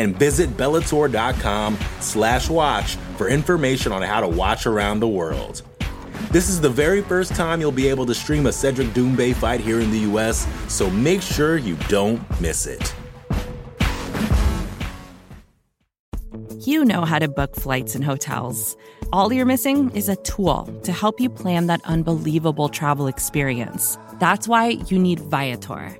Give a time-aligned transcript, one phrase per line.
[0.00, 5.60] And visit Bellator.com slash watch for information on how to watch around the world.
[6.32, 9.60] This is the very first time you'll be able to stream a Cedric Doumbé fight
[9.60, 12.94] here in the US, so make sure you don't miss it.
[16.60, 18.76] You know how to book flights and hotels.
[19.12, 23.98] All you're missing is a tool to help you plan that unbelievable travel experience.
[24.18, 25.99] That's why you need Viator.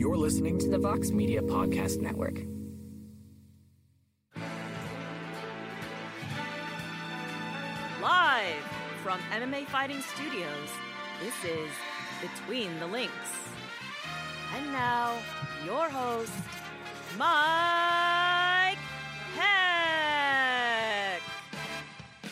[0.00, 2.38] You're listening to the Vox Media Podcast Network.
[8.00, 8.62] Live
[9.02, 10.70] from MMA Fighting Studios,
[11.22, 11.68] this is
[12.22, 13.12] Between the Links.
[14.56, 15.18] And now,
[15.66, 16.32] your host,
[17.18, 18.78] Mike
[19.36, 21.20] Heck.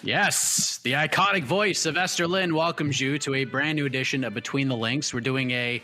[0.03, 4.33] Yes, the iconic voice of Esther Lynn welcomes you to a brand new edition of
[4.33, 5.13] Between the Links.
[5.13, 5.83] We're doing a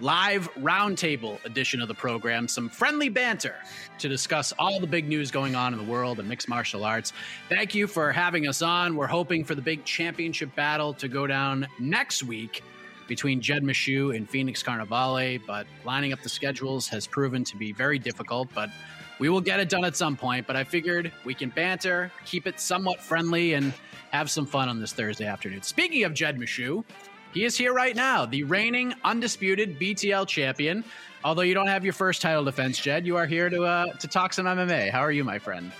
[0.00, 3.54] live roundtable edition of the program, some friendly banter
[3.98, 7.12] to discuss all the big news going on in the world of mixed martial arts.
[7.48, 8.96] Thank you for having us on.
[8.96, 12.62] We're hoping for the big championship battle to go down next week
[13.08, 17.72] between Jed Meshew and Phoenix Carnevale, but lining up the schedules has proven to be
[17.72, 18.70] very difficult, but
[19.18, 20.46] we will get it done at some point.
[20.46, 23.74] But I figured we can banter, keep it somewhat friendly, and
[24.12, 25.62] have some fun on this Thursday afternoon.
[25.62, 26.84] Speaking of Jed Meshew,
[27.32, 30.84] he is here right now, the reigning undisputed BTL champion.
[31.22, 34.08] Although you don't have your first title defense, Jed, you are here to uh, to
[34.08, 34.90] talk some MMA.
[34.90, 35.70] How are you, my friend?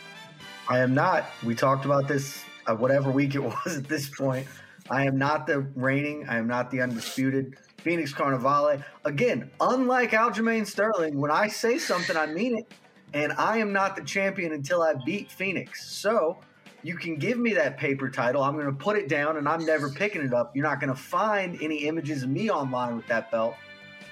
[0.68, 1.24] I am not.
[1.42, 4.46] We talked about this uh, whatever week it was at this point.
[4.90, 6.28] I am not the reigning.
[6.28, 8.82] I am not the undisputed Phoenix Carnevale.
[9.04, 12.72] Again, unlike Aljamain Sterling, when I say something, I mean it.
[13.12, 15.90] And I am not the champion until I beat Phoenix.
[15.90, 16.38] So
[16.82, 18.42] you can give me that paper title.
[18.42, 20.54] I'm going to put it down and I'm never picking it up.
[20.56, 23.54] You're not going to find any images of me online with that belt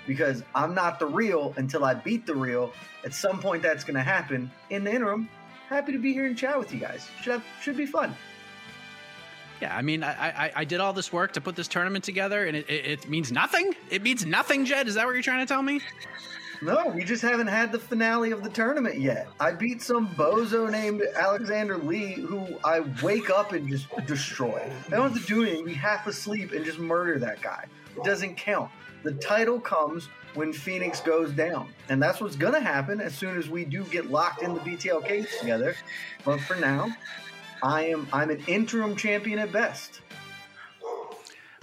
[0.07, 2.73] because I'm not the real until I beat the real.
[3.05, 4.51] At some point, that's going to happen.
[4.71, 5.29] In the interim,
[5.69, 7.09] happy to be here and chat with you guys.
[7.23, 8.15] Should have, should be fun.
[9.61, 12.47] Yeah, I mean, I, I, I did all this work to put this tournament together,
[12.47, 13.75] and it, it, it means nothing.
[13.91, 14.87] It means nothing, Jed.
[14.87, 15.81] Is that what you're trying to tell me?
[16.61, 19.29] No, we just haven't had the finale of the tournament yet.
[19.39, 24.69] I beat some bozo named Alexander Lee, who I wake up and just destroy.
[24.89, 25.65] I don't have to do anything.
[25.65, 27.67] Be half asleep and just murder that guy.
[27.97, 28.71] It doesn't count.
[29.05, 33.49] The title comes when Phoenix goes down, and that's what's to happen as soon as
[33.49, 35.77] we do get locked in the BTL cage together.
[36.25, 36.89] But for now,
[37.63, 40.01] I am I'm an interim champion at best.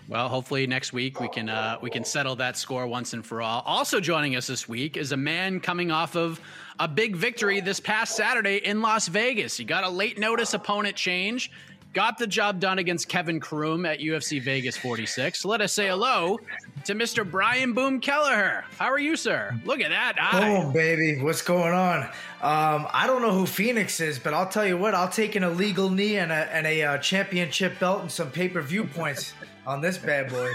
[0.07, 3.41] Well, hopefully next week we can uh, we can settle that score once and for
[3.41, 3.63] all.
[3.65, 6.39] Also joining us this week is a man coming off of
[6.79, 9.57] a big victory this past Saturday in Las Vegas.
[9.57, 11.49] He got a late notice opponent change,
[11.93, 15.43] got the job done against Kevin Croom at UFC Vegas 46.
[15.43, 16.39] let us say hello
[16.83, 17.29] to Mr.
[17.29, 18.63] Brian Boom Kelleher.
[18.77, 19.59] How are you, sir?
[19.65, 20.61] Look at that eye.
[20.61, 22.03] Oh, baby, what's going on?
[22.43, 25.43] Um, I don't know who Phoenix is, but I'll tell you what, I'll take an
[25.43, 29.33] illegal knee and a, and a uh, championship belt and some pay per view points
[29.65, 30.51] on this bad boy.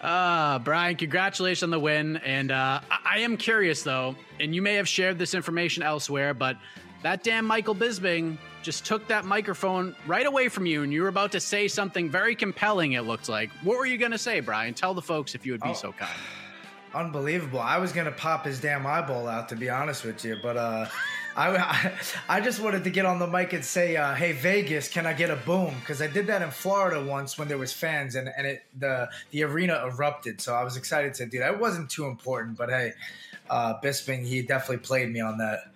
[0.00, 2.16] uh, Brian, congratulations on the win.
[2.18, 6.34] And uh, I-, I am curious, though, and you may have shared this information elsewhere,
[6.34, 6.56] but
[7.02, 11.08] that damn Michael Bisping just took that microphone right away from you, and you were
[11.08, 13.50] about to say something very compelling, it looked like.
[13.62, 14.74] What were you going to say, Brian?
[14.74, 16.10] Tell the folks if you would be oh, so kind.
[16.94, 17.60] Unbelievable.
[17.60, 20.56] I was going to pop his damn eyeball out, to be honest with you, but
[20.56, 20.86] uh,
[21.36, 21.92] I,
[22.28, 25.12] I, just wanted to get on the mic and say, uh, "Hey Vegas, can I
[25.12, 28.30] get a boom?" Because I did that in Florida once when there was fans and,
[28.36, 30.40] and it the the arena erupted.
[30.40, 31.54] So I was excited to do that.
[31.54, 32.92] It wasn't too important, but hey,
[33.50, 35.72] uh, Bisping he definitely played me on that.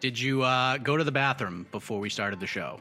[0.00, 2.80] Did you uh, go to the bathroom before we started the show?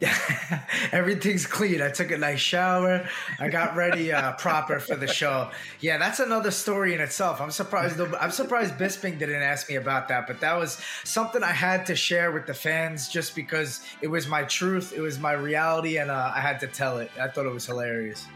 [0.92, 1.80] Everything's clean.
[1.80, 3.08] I took a nice shower.
[3.40, 5.50] I got ready uh, proper for the show.
[5.80, 7.40] Yeah, that's another story in itself.
[7.40, 7.98] I'm surprised.
[8.00, 11.96] I'm surprised Bisping didn't ask me about that, but that was something I had to
[11.96, 16.10] share with the fans just because it was my truth, it was my reality, and
[16.10, 17.10] uh, I had to tell it.
[17.18, 18.26] I thought it was hilarious.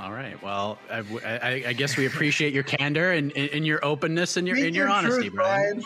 [0.00, 0.40] All right.
[0.42, 4.56] Well, I, I, I guess we appreciate your candor and, and, your openness and your
[4.56, 5.80] and your, your honesty, truth, Brian.
[5.80, 5.84] Brian.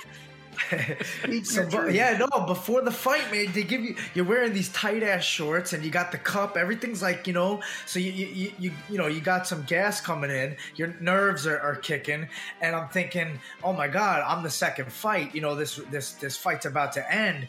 [1.43, 2.47] so, yeah, no.
[2.47, 5.91] Before the fight, man, they give you you're wearing these tight ass shorts and you
[5.91, 6.57] got the cup.
[6.57, 7.61] Everything's like you know.
[7.87, 10.57] So you you you you know you got some gas coming in.
[10.77, 12.29] Your nerves are, are kicking,
[12.61, 15.35] and I'm thinking, oh my god, I'm the second fight.
[15.35, 17.49] You know this this this fight's about to end.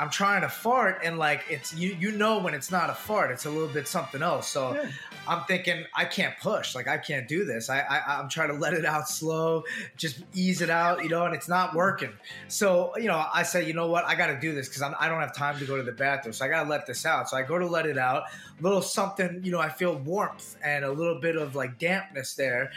[0.00, 3.30] I'm trying to fart and like it's you you know when it's not a fart,
[3.30, 4.48] it's a little bit something else.
[4.48, 4.90] So yeah.
[5.28, 7.68] I'm thinking I can't push, like I can't do this.
[7.68, 9.64] I, I I'm trying to let it out slow,
[9.98, 12.12] just ease it out, you know, and it's not working.
[12.48, 15.08] So you know, I say, you know what, I got to do this because I
[15.08, 17.28] don't have time to go to the bathroom, so I got to let this out.
[17.28, 18.22] So I go to let it out,
[18.58, 22.32] a little something, you know, I feel warmth and a little bit of like dampness
[22.32, 22.70] there,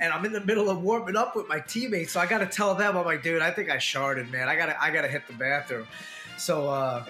[0.00, 2.46] and I'm in the middle of warming up with my teammates, so I got to
[2.46, 4.48] tell them, I'm like, dude, I think I sharded, man.
[4.48, 5.88] I gotta I gotta hit the bathroom.
[6.38, 7.04] So uh,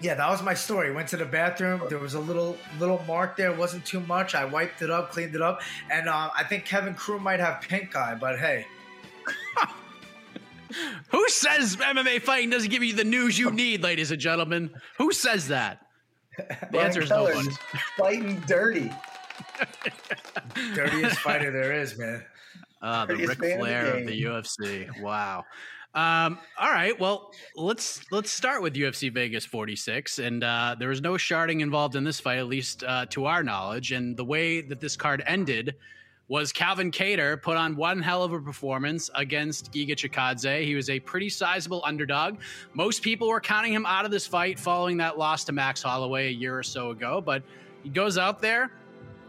[0.00, 0.92] yeah, that was my story.
[0.92, 1.82] Went to the bathroom.
[1.88, 3.50] There was a little little mark there.
[3.50, 4.34] It wasn't too much.
[4.34, 7.60] I wiped it up, cleaned it up, and uh, I think Kevin Croom might have
[7.62, 8.16] pink eye.
[8.20, 8.66] But hey.
[11.10, 14.70] Who says MMA fighting doesn't give you the news you need, ladies and gentlemen?
[14.98, 15.86] Who says that?
[16.70, 17.48] The answer is no one.
[17.96, 18.92] Fighting dirty.
[20.74, 22.22] Dirtiest fighter there is, man.
[22.82, 25.00] Uh, the Ric Flair of the UFC.
[25.00, 25.44] Wow.
[25.96, 26.98] Um, all right.
[27.00, 31.96] Well, let's let's start with UFC Vegas 46, and uh, there was no sharding involved
[31.96, 33.92] in this fight, at least uh, to our knowledge.
[33.92, 35.74] And the way that this card ended
[36.28, 40.64] was Calvin Kattar put on one hell of a performance against Giga Chikadze.
[40.64, 42.40] He was a pretty sizable underdog.
[42.74, 46.26] Most people were counting him out of this fight following that loss to Max Holloway
[46.26, 47.42] a year or so ago, but
[47.82, 48.70] he goes out there.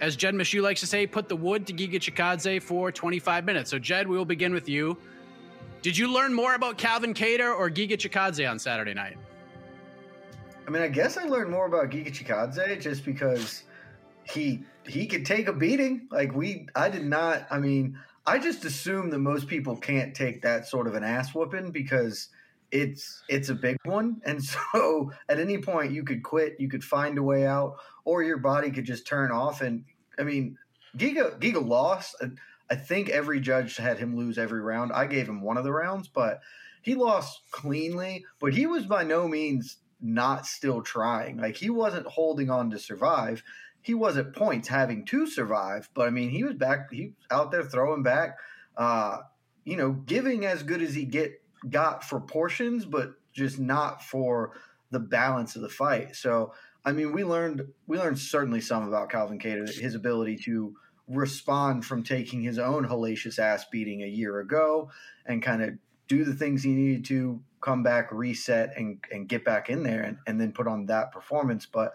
[0.01, 3.71] As Jed Meshew likes to say, put the wood to Giga Chikadze for 25 minutes.
[3.71, 4.97] So, Jed, we will begin with you.
[5.81, 9.17] Did you learn more about Calvin Kattar or Giga Chikadze on Saturday night?
[10.67, 13.63] I mean, I guess I learned more about Giga Chikadze just because
[14.23, 16.07] he he could take a beating.
[16.11, 17.47] Like we, I did not.
[17.51, 21.33] I mean, I just assume that most people can't take that sort of an ass
[21.33, 22.29] whooping because
[22.71, 26.83] it's it's a big one, and so at any point you could quit, you could
[26.83, 29.61] find a way out, or your body could just turn off.
[29.61, 29.85] And
[30.17, 30.57] I mean,
[30.97, 32.15] Giga Giga lost.
[32.69, 34.91] I think every judge had him lose every round.
[34.91, 36.41] I gave him one of the rounds, but
[36.81, 38.25] he lost cleanly.
[38.39, 41.37] But he was by no means not still trying.
[41.37, 43.43] Like he wasn't holding on to survive.
[43.81, 46.91] He was at points having to survive, but I mean, he was back.
[46.91, 48.37] He was out there throwing back.
[48.75, 49.19] Uh,
[49.63, 54.53] you know, giving as good as he get got for portions, but just not for
[54.91, 56.15] the balance of the fight.
[56.15, 56.53] So,
[56.85, 60.75] I mean, we learned we learned certainly some about Calvin Kattar, his ability to
[61.07, 64.89] respond from taking his own hellacious ass beating a year ago
[65.25, 65.73] and kind of
[66.07, 70.01] do the things he needed to come back, reset, and and get back in there,
[70.03, 71.65] and, and then put on that performance.
[71.65, 71.93] But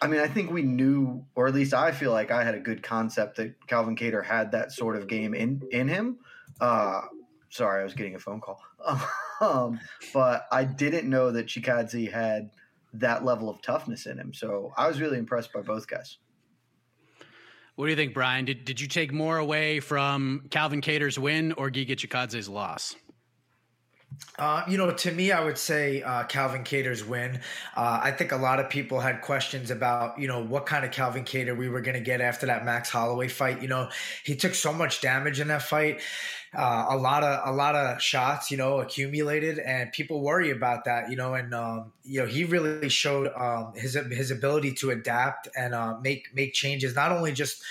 [0.00, 2.60] I mean, I think we knew, or at least I feel like I had a
[2.60, 6.18] good concept that Calvin Kattar had that sort of game in in him.
[6.60, 7.02] Uh,
[7.50, 8.60] sorry, I was getting a phone call,
[9.40, 9.80] um,
[10.12, 12.50] but I didn't know that Chikadze had
[12.94, 14.34] that level of toughness in him.
[14.34, 16.18] So I was really impressed by both guys.
[17.82, 18.44] What do you think, Brian?
[18.44, 22.94] Did, did you take more away from Calvin Kattar's win or Giga Chikadze's loss?
[24.38, 27.40] Uh, you know, to me, I would say uh, Calvin Kattar's win.
[27.76, 30.92] Uh, I think a lot of people had questions about, you know, what kind of
[30.92, 33.60] Calvin Kattar we were going to get after that Max Holloway fight.
[33.60, 33.88] You know,
[34.22, 36.02] he took so much damage in that fight,
[36.54, 40.84] uh, a lot of a lot of shots, you know, accumulated, and people worry about
[40.84, 41.10] that.
[41.10, 45.48] You know, and um, you know, he really showed um, his his ability to adapt
[45.56, 47.62] and uh, make make changes, not only just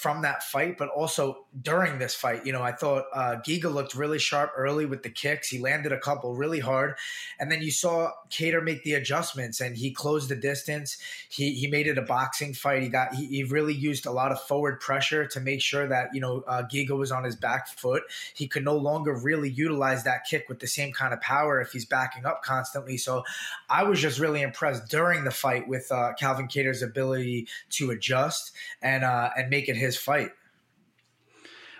[0.00, 2.46] from that fight, but also during this fight.
[2.46, 5.48] You know, I thought uh, Giga looked really sharp early with the kicks.
[5.48, 6.94] He landed a couple really hard,
[7.38, 10.96] and then you saw Kattar make the adjustments, and he closed the distance.
[11.28, 12.82] He he made it a boxing fight.
[12.82, 16.14] He got he, he really used a lot of forward pressure to make sure that
[16.14, 18.04] you know uh, Giga was on his back foot.
[18.34, 21.72] He could no longer really utilize that kick with the same kind of power if
[21.72, 22.96] he's backing up constantly.
[22.96, 23.24] So
[23.68, 28.52] I was just really impressed during the fight with uh, Calvin Kattar's ability to adjust
[28.80, 30.30] and uh, and make it his his fight.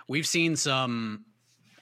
[0.07, 1.25] We've seen some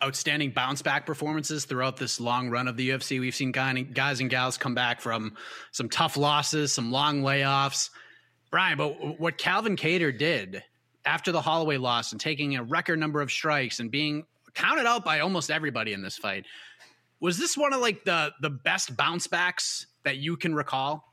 [0.04, 3.20] outstanding bounce back performances throughout this long run of the UFC.
[3.20, 5.36] We've seen guys and gals come back from
[5.72, 7.90] some tough losses, some long layoffs.
[8.52, 10.64] Brian, but what Calvin Kattar did
[11.06, 15.04] after the Holloway loss and taking a record number of strikes and being counted out
[15.04, 16.46] by almost everybody in this fight,
[17.20, 21.09] was this one of like the the best bounce backs that you can recall?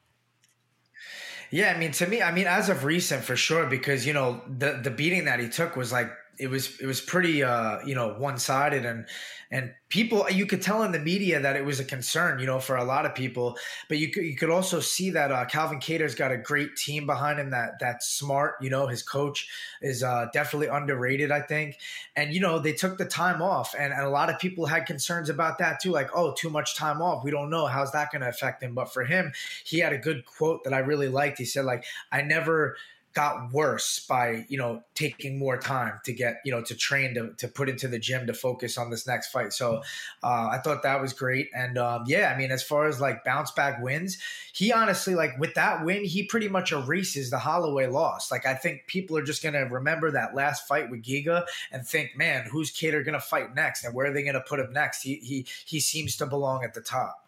[1.50, 4.42] Yeah, I mean, to me, I mean, as of recent, for sure, because you know
[4.58, 7.94] the the beating that he took was like it was it was pretty uh you
[7.94, 9.06] know one sided and
[9.50, 12.58] and people you could tell in the media that it was a concern you know
[12.58, 13.56] for a lot of people
[13.88, 17.06] but you could you could also see that uh, Calvin Kattar's got a great team
[17.06, 19.48] behind him that that's smart you know his coach
[19.80, 21.78] is uh, definitely underrated I think
[22.16, 24.86] and you know they took the time off and, and a lot of people had
[24.86, 28.10] concerns about that too like oh too much time off we don't know how's that
[28.10, 28.74] going to affect him?
[28.74, 29.32] But for him
[29.64, 32.76] he had a good quote that I really liked he said like I never
[33.16, 37.32] got worse by you know taking more time to get you know to train to,
[37.38, 39.54] to put into the gym to focus on this next fight.
[39.54, 39.78] So
[40.22, 41.48] uh, i thought that was great.
[41.54, 44.18] And um, yeah i mean as far as like bounce back wins
[44.52, 48.30] he honestly like with that win he pretty much erases the holloway loss.
[48.30, 52.10] Like i think people are just to remember that last fight with giga and think
[52.18, 52.70] man who's
[53.02, 53.82] going to fight next?
[53.82, 55.02] And where are they to put him next?
[55.02, 57.25] He, he he seems to belong at the top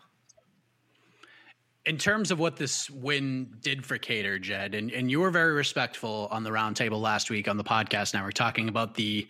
[1.89, 5.55] in terms of what this win did for Kattar, Jed, and, and you were very
[5.55, 9.27] respectful on the roundtable last week on the podcast network, talking about the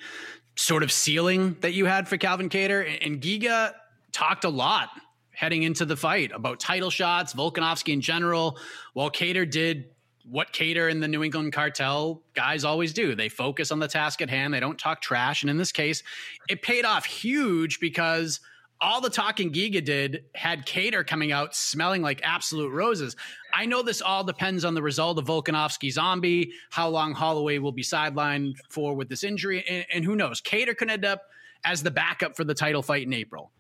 [0.57, 2.85] sort of ceiling that you had for Calvin Kattar.
[2.85, 3.75] And, and Giga
[4.11, 4.89] talked a lot
[5.31, 8.59] heading into the fight about title shots, Volkanovski in general,
[8.93, 9.85] while Kattar did
[10.25, 13.15] what Kattar and the New England cartel guys always do.
[13.15, 14.53] They focus on the task at hand.
[14.53, 15.45] They don't talk trash.
[15.45, 16.03] And in this case,
[16.49, 18.41] it paid off huge because–
[18.81, 23.17] all the talking Giga did had Kattar coming out smelling like absolute roses.
[23.53, 27.73] I know this all depends on the result of Volkanovski zombie, how long Holloway will
[27.73, 30.41] be sidelined for with this injury, and, and who knows?
[30.41, 31.23] Kattar could end up
[31.65, 33.51] as the backup for the title fight in April.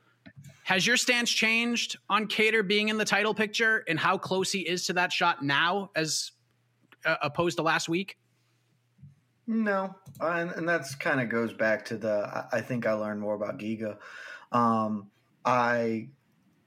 [0.64, 4.60] Has your stance changed on Kattar being in the title picture and how close he
[4.60, 6.32] is to that shot now as
[7.04, 8.18] uh, opposed to last week?
[9.46, 12.46] No, and, and that's kind of goes back to the.
[12.52, 13.96] I think I learned more about Giga
[14.52, 15.10] um,
[15.44, 16.08] I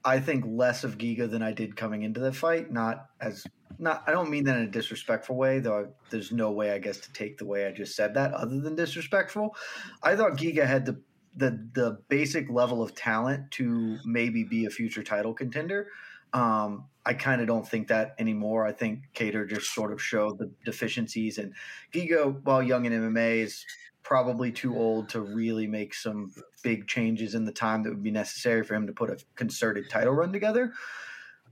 [0.04, 2.72] I think less of Giga than I did coming into the fight.
[2.72, 3.46] Not as
[3.78, 4.02] not.
[4.06, 5.92] I don't mean that in a disrespectful way, though.
[6.10, 8.74] There's no way, I guess, to take the way I just said that other than
[8.74, 9.54] disrespectful.
[10.02, 11.00] I thought Giga had the
[11.36, 15.88] the the basic level of talent to maybe be a future title contender.
[16.32, 18.66] Um, I kind of don't think that anymore.
[18.66, 21.52] I think Kattar just sort of showed the deficiencies, and
[21.92, 23.64] Giga, while young in MMA, is
[24.02, 26.32] probably too old to really make some
[26.62, 29.88] big changes in the time that would be necessary for him to put a concerted
[29.88, 30.72] title run together.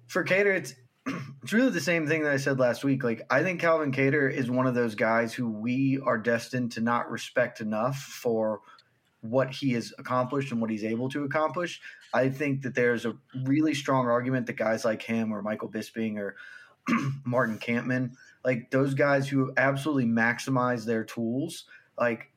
[0.07, 0.75] For Kattar, it's
[1.43, 3.05] it's really the same thing that I said last week.
[3.05, 6.81] Like I think Calvin Kattar is one of those guys who we are destined to
[6.81, 8.61] not respect enough for
[9.23, 11.81] what he has accomplished and what he's able to accomplish.
[12.13, 16.19] I think that there's a really strong argument that guys like him or Michael Bisping
[16.19, 16.37] or
[17.25, 18.13] Martin Kampmann,
[18.45, 21.65] like those guys who absolutely maximize their tools–
[22.01, 22.31] like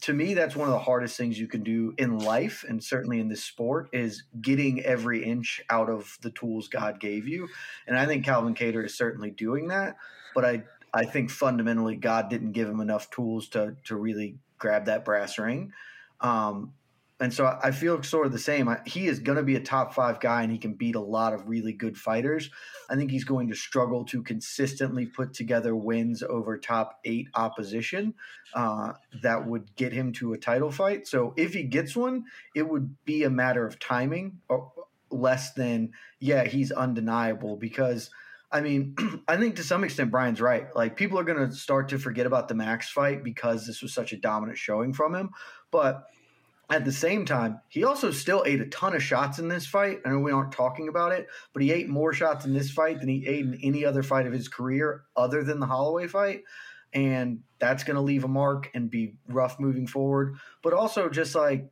[0.00, 3.20] to me that's one of the hardest things you can do in life and certainly
[3.20, 7.46] in this sport is getting every inch out of the tools god gave you.
[7.86, 9.96] And i think calvin Kattar is certainly doing that
[10.34, 10.62] but i
[10.94, 15.38] i think fundamentally god didn't give him enough tools to to really grab that brass
[15.38, 15.72] ring.
[16.20, 16.74] Um,
[17.20, 18.74] and so I feel sort of the same.
[18.86, 21.34] He is going to be a top five guy, and he can beat a lot
[21.34, 22.50] of really good fighters.
[22.88, 28.14] I think he's going to struggle to consistently put together wins over top eight opposition
[28.54, 31.06] uh, that would get him to a title fight.
[31.06, 32.24] So if he gets one,
[32.56, 34.72] it would be a matter of timing, or
[35.10, 38.10] less than yeah, he's undeniable because.
[38.52, 38.96] I mean,
[39.28, 40.74] I think to some extent Brian's right.
[40.74, 43.94] Like people are going to start to forget about the Max fight because this was
[43.94, 45.30] such a dominant showing from him.
[45.70, 46.02] But
[46.70, 50.00] at the same time, he also still ate a ton of shots in this fight.
[50.04, 53.00] I know we aren't talking about it, but he ate more shots in this fight
[53.00, 56.44] than he ate in any other fight of his career other than the Holloway fight.
[56.92, 60.36] And that's going to leave a mark and be rough moving forward.
[60.62, 61.68] But also, just like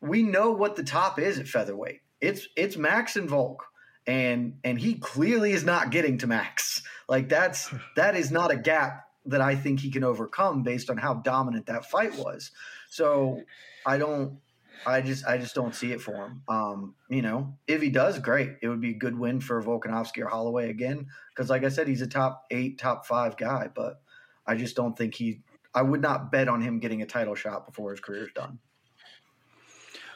[0.00, 3.64] we know what the top is at featherweight, it's it's Max and Volk,
[4.06, 6.82] and and he clearly is not getting to Max.
[7.08, 10.98] Like that's that is not a gap that I think he can overcome based on
[10.98, 12.50] how dominant that fight was.
[12.94, 13.42] So
[13.84, 14.38] I don't.
[14.86, 16.42] I just I just don't see it for him.
[16.46, 18.52] Um, you know, if he does, great.
[18.62, 21.88] It would be a good win for Volkanovski or Holloway again, because like I said,
[21.88, 23.68] he's a top eight, top five guy.
[23.74, 24.00] But
[24.46, 25.40] I just don't think he.
[25.74, 28.60] I would not bet on him getting a title shot before his career's done.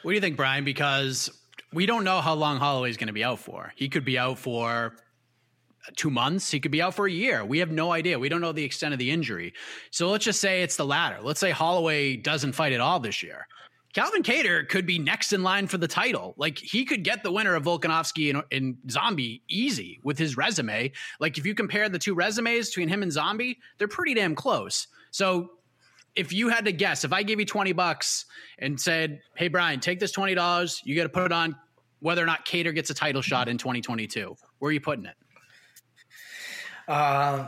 [0.03, 0.63] What do you think, Brian?
[0.63, 1.29] Because
[1.73, 3.73] we don't know how long Holloway's going to be out for.
[3.75, 4.95] He could be out for
[5.95, 6.51] two months.
[6.51, 7.43] He could be out for a year.
[7.45, 8.19] We have no idea.
[8.19, 9.53] We don't know the extent of the injury.
[9.91, 11.19] So let's just say it's the latter.
[11.21, 13.47] Let's say Holloway doesn't fight at all this year.
[13.93, 16.35] Calvin Kattar could be next in line for the title.
[16.37, 20.91] Like he could get the winner of Volkanovski and, and, Zombie easy with his resume.
[21.19, 24.87] Like if you compare the two resumes between him and Zombie, they're pretty damn close.
[25.09, 25.51] So
[26.15, 28.25] if you had to guess, if I gave you 20 bucks
[28.59, 31.55] and said, Hey Brian, take this $20, you got to put it on
[31.99, 35.15] whether or not Kattar gets a title shot in 2022, where are you putting it?
[36.89, 37.47] Um,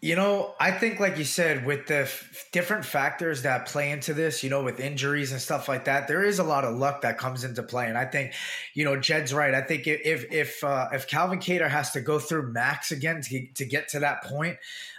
[0.00, 4.12] you know, I think, like you said, with the f- different factors that play into
[4.12, 7.00] this, you know, with injuries and stuff like that, there is a lot of luck
[7.02, 7.86] that comes into play.
[7.86, 8.34] And I think,
[8.74, 9.54] you know, Jed's right.
[9.54, 13.46] I think if if uh, if Calvin Kattar has to go through Max again to
[13.54, 14.58] to get to that point,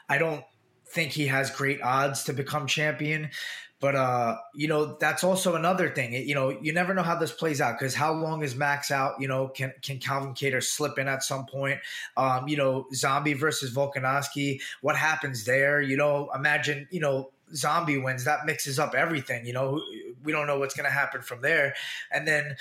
[0.10, 0.44] I don't
[0.88, 3.30] think he has great odds to become champion.
[3.82, 6.14] But uh, you know, that's also another thing.
[6.14, 9.20] You know, you never know how this plays out because how long is Max out?
[9.20, 11.80] You know, can can Calvin Kattar slip in at some point?
[12.16, 14.62] Um, you know, Zombie versus Volkanovski.
[14.82, 15.82] What happens there?
[15.82, 18.24] You know, imagine you know Zombie wins.
[18.24, 19.46] That mixes up everything.
[19.46, 19.82] You know,
[20.24, 21.76] we don't know what's going to happen from there.
[22.12, 22.56] And then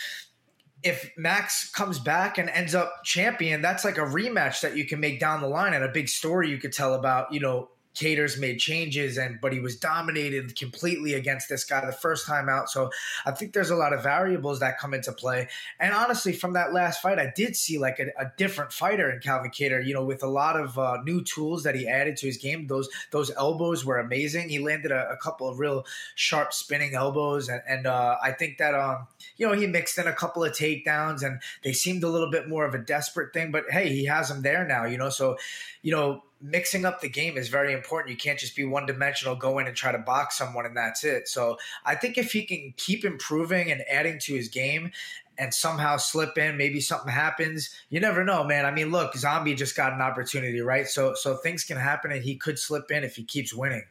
[0.83, 5.01] if Max comes back and ends up champion, that's like a rematch that you can
[5.01, 8.39] make down the line and a big story you could tell about, you know, Kattar's
[8.39, 12.71] made changes and but he was dominated completely against this guy the first time out.
[12.71, 12.91] So
[13.25, 15.49] I think there's a lot of variables that come into play.
[15.79, 19.21] And honestly, from that last fight, I did see like a, a different fighter in
[19.21, 19.85] Calvin Kattar.
[19.85, 22.67] You know, with a lot of uh, new tools that he added to his game.
[22.67, 24.49] Those those elbows were amazing.
[24.49, 25.85] He landed a, a couple of real
[26.15, 30.07] sharp spinning elbows, and, and uh, I think that um you know he mixed in
[30.07, 33.51] a couple of takedowns, and they seemed a little bit more of a desperate thing.
[33.51, 34.85] But hey, he has them there now.
[34.85, 35.37] You know, so
[35.83, 38.11] you know mixing up the game is very important.
[38.11, 41.03] You can't just be one dimensional, go in and try to box someone and that's
[41.03, 41.27] it.
[41.27, 44.93] So I think if he can keep improving and adding to his game
[45.39, 47.71] and somehow slip in, maybe something happens.
[47.89, 48.67] You never know, man.
[48.67, 50.87] I mean, look, Zombie just got an opportunity, right?
[50.87, 53.85] So so things can happen and he could slip in if he keeps winning.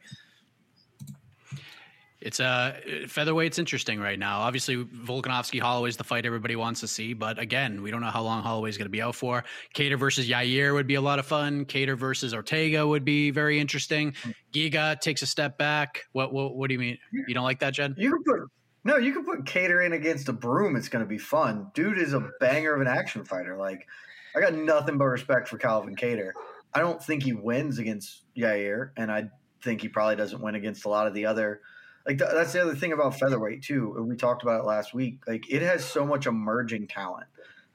[2.24, 4.40] It's uh featherweight's interesting right now.
[4.40, 8.22] Obviously, Volkanovski Holloway's the fight everybody wants to see, but again, we don't know how
[8.22, 9.44] long Holloway's going to be out for.
[9.74, 11.66] Kattar versus Yair would be a lot of fun.
[11.66, 14.14] Kattar versus Ortega would be very interesting.
[14.54, 16.04] Giga takes a step back.
[16.12, 16.98] What what, what do you mean?
[17.12, 17.94] You don't like that, Jed?
[17.98, 18.50] You can put
[18.84, 20.76] no, you can put Kattar in against a broom.
[20.76, 21.70] It's going to be fun.
[21.74, 23.54] Dude is a banger of an action fighter.
[23.54, 23.86] Like
[24.34, 26.32] I got nothing but respect for Calvin Kattar.
[26.72, 29.28] I don't think he wins against Yair, and I
[29.62, 31.60] think he probably doesn't win against a lot of the other
[32.06, 34.04] like th- that's the other thing about featherweight too.
[34.06, 35.20] We talked about it last week.
[35.26, 37.26] Like it has so much emerging talent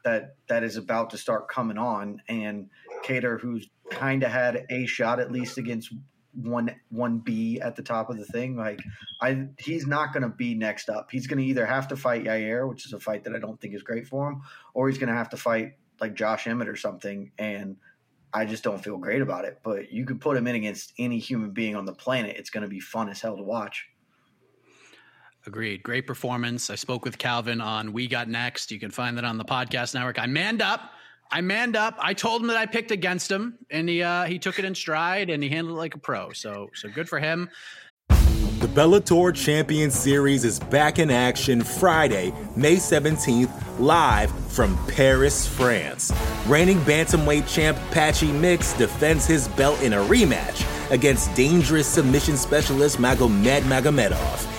[0.03, 2.69] that that is about to start coming on, and
[3.03, 5.93] Kattar, who's kind of had a shot at least against
[6.33, 8.55] one one B at the top of the thing.
[8.55, 8.79] Like
[9.21, 11.09] I, he's not going to be next up.
[11.11, 13.59] He's going to either have to fight Yair, which is a fight that I don't
[13.59, 14.41] think is great for him,
[14.73, 17.31] or he's going to have to fight like Josh Emmett or something.
[17.37, 17.77] And
[18.31, 19.59] I just don't feel great about it.
[19.63, 22.37] But you could put him in against any human being on the planet.
[22.37, 23.87] It's going to be fun as hell to watch.
[25.45, 25.83] Agreed.
[25.83, 26.69] Great performance.
[26.69, 28.71] I spoke with Calvin on We Got Next.
[28.71, 30.19] You can find that on the podcast network.
[30.19, 30.91] I manned up.
[31.31, 31.95] I manned up.
[31.99, 34.73] I told him that I picked against him, and he uh, he took it in
[34.73, 36.31] stride and he handled it like a pro.
[36.33, 37.49] So so good for him.
[38.09, 46.11] The Bellator Champion Series is back in action Friday, May 17th, live from Paris, France.
[46.45, 52.97] Reigning bantamweight champ Patchy Mix defends his belt in a rematch against dangerous submission specialist
[52.97, 54.58] Magomed Magomedov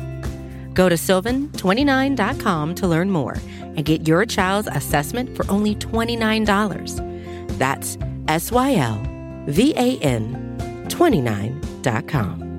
[0.73, 7.57] Go to sylvan29.com to learn more and get your child's assessment for only $29.
[7.57, 9.01] That's S Y L
[9.47, 12.51] V A N 29.com.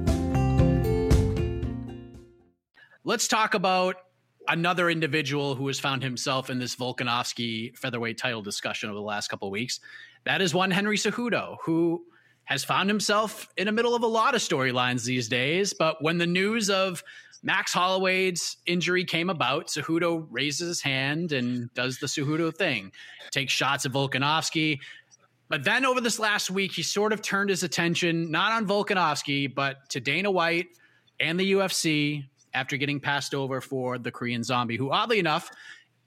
[3.05, 3.97] Let's talk about
[4.49, 9.29] another individual who has found himself in this Volkanovski featherweight title discussion over the last
[9.29, 9.81] couple of weeks.
[10.25, 12.05] That is one Henry Cejudo, who
[12.45, 15.73] has found himself in the middle of a lot of storylines these days.
[15.73, 17.03] But when the news of
[17.43, 22.93] Max Holloway's injury came about, Cejudo raises his hand and does the Cejudo thing,
[23.31, 24.79] takes shots at Volkanovski.
[25.49, 29.53] But then over this last week, he sort of turned his attention not on Volkanovski,
[29.53, 30.69] but to Dana White
[31.21, 32.25] and the UFC
[32.55, 35.51] after getting passed over for the Korean Zombie, who oddly enough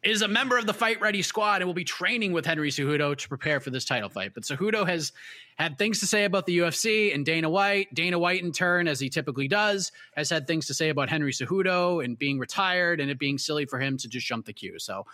[0.03, 3.17] is a member of the Fight Ready squad and will be training with Henry Cejudo
[3.17, 4.33] to prepare for this title fight.
[4.33, 5.11] But Cejudo has
[5.55, 7.93] had things to say about the UFC and Dana White.
[7.93, 11.31] Dana White, in turn, as he typically does, has had things to say about Henry
[11.31, 14.77] Cejudo and being retired and it being silly for him to just jump the queue.
[14.79, 15.05] So,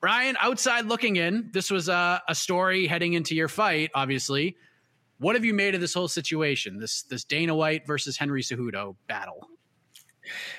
[0.00, 4.56] Brian, outside looking in, this was a, a story heading into your fight, obviously.
[5.18, 8.94] What have you made of this whole situation, this this Dana White versus Henry Cejudo
[9.08, 9.48] battle?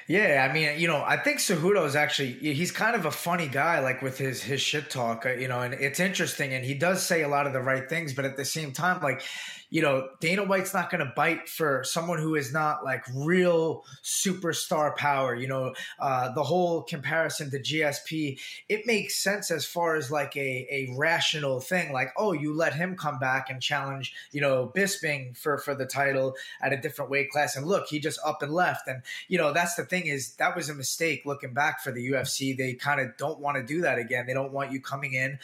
[0.07, 3.47] Yeah, I mean, you know, I think Cejudo is actually he's kind of a funny
[3.47, 6.73] guy, like with his his shit talk, uh, you know, and it's interesting, and he
[6.73, 9.21] does say a lot of the right things, but at the same time, like
[9.69, 13.85] you know, Dana White's not going to bite for someone who is not like real
[14.03, 15.35] superstar power.
[15.35, 20.35] You know, uh, the whole comparison to GSP, it makes sense as far as like
[20.35, 21.93] a, a rational thing.
[21.93, 25.85] Like, oh, you let him come back and challenge, you know, Bisping for, for the
[25.85, 27.55] title at a different weight class.
[27.55, 28.87] And look, he just up and left.
[28.87, 32.09] And, you know, that's the thing is that was a mistake looking back for the
[32.09, 32.57] UFC.
[32.57, 34.25] They kind of don't want to do that again.
[34.25, 35.37] They don't want you coming in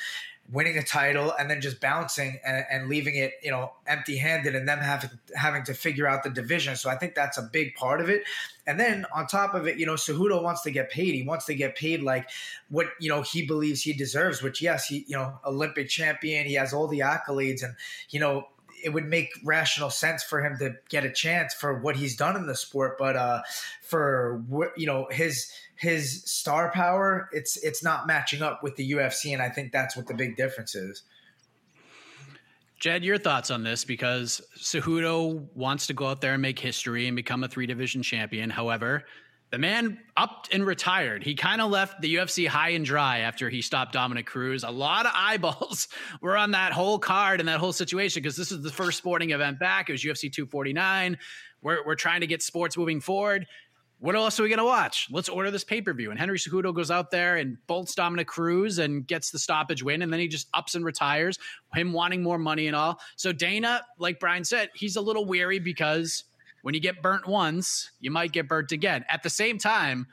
[0.51, 4.55] winning a title and then just bouncing and, and leaving it, you know, empty handed
[4.55, 6.75] and them having having to figure out the division.
[6.75, 8.23] So I think that's a big part of it.
[8.67, 11.15] And then on top of it, you know, Cejudo wants to get paid.
[11.15, 12.29] He wants to get paid like
[12.69, 16.53] what, you know, he believes he deserves, which yes, he, you know, Olympic champion, he
[16.55, 17.75] has all the accolades and,
[18.09, 18.47] you know,
[18.83, 22.35] it would make rational sense for him to get a chance for what he's done
[22.35, 23.41] in the sport, but uh,
[23.81, 24.43] for
[24.77, 29.41] you know his his star power, it's it's not matching up with the UFC, and
[29.41, 31.03] I think that's what the big difference is.
[32.79, 33.83] Jed, your thoughts on this?
[33.85, 38.03] Because Cejudo wants to go out there and make history and become a three division
[38.03, 38.49] champion.
[38.49, 39.05] However,
[39.51, 41.23] the man upped and retired.
[41.23, 44.63] He kind of left the UFC high and dry after he stopped Dominick Cruz.
[44.63, 45.87] A lot of eyeballs
[46.21, 49.31] were on that whole card and that whole situation because this is the first sporting
[49.31, 49.89] event back.
[49.89, 51.17] It was UFC 249.
[51.61, 53.47] We're, we're trying to get sports moving forward.
[53.99, 55.07] What else are we going to watch?
[55.09, 56.11] Let's order this pay per view.
[56.11, 60.01] And Henry Cejudo goes out there and bolts Dominick Cruz and gets the stoppage win.
[60.01, 61.39] And then he just ups and retires,
[61.73, 62.99] him wanting more money and all.
[63.15, 66.25] So Dana, like Brian said, he's a little weary because
[66.61, 69.05] when you get burnt once, you might get burnt again.
[69.09, 70.07] At the same time,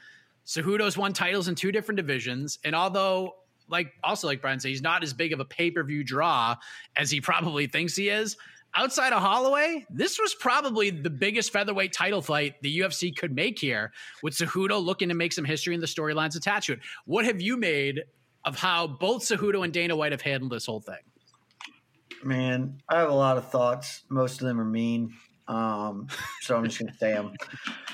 [0.47, 2.59] Cejudo's won titles in two different divisions.
[2.64, 3.35] And although,
[3.68, 6.57] like, also like Brian said, he's not as big of a pay per view draw
[6.97, 8.37] as he probably thinks he is
[8.75, 13.59] outside of Holloway, this was probably the biggest featherweight title fight the UFC could make
[13.59, 16.81] here, with Cejudo looking to make some history and the storylines attached to it.
[17.05, 18.03] What have you made
[18.45, 20.97] of how both Cejudo and Dana White have handled this whole thing?
[22.25, 24.03] Man, I have a lot of thoughts.
[24.09, 25.15] Most of them are mean.
[25.49, 26.07] Um,
[26.41, 27.35] so I'm just going to say them.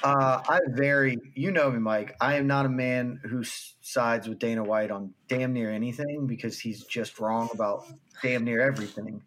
[0.03, 2.15] Uh, I very, you know me, Mike.
[2.21, 6.61] I am not a man who sides with Dana White on damn near anything because
[6.61, 7.87] he's just wrong about
[8.23, 9.23] damn near everything.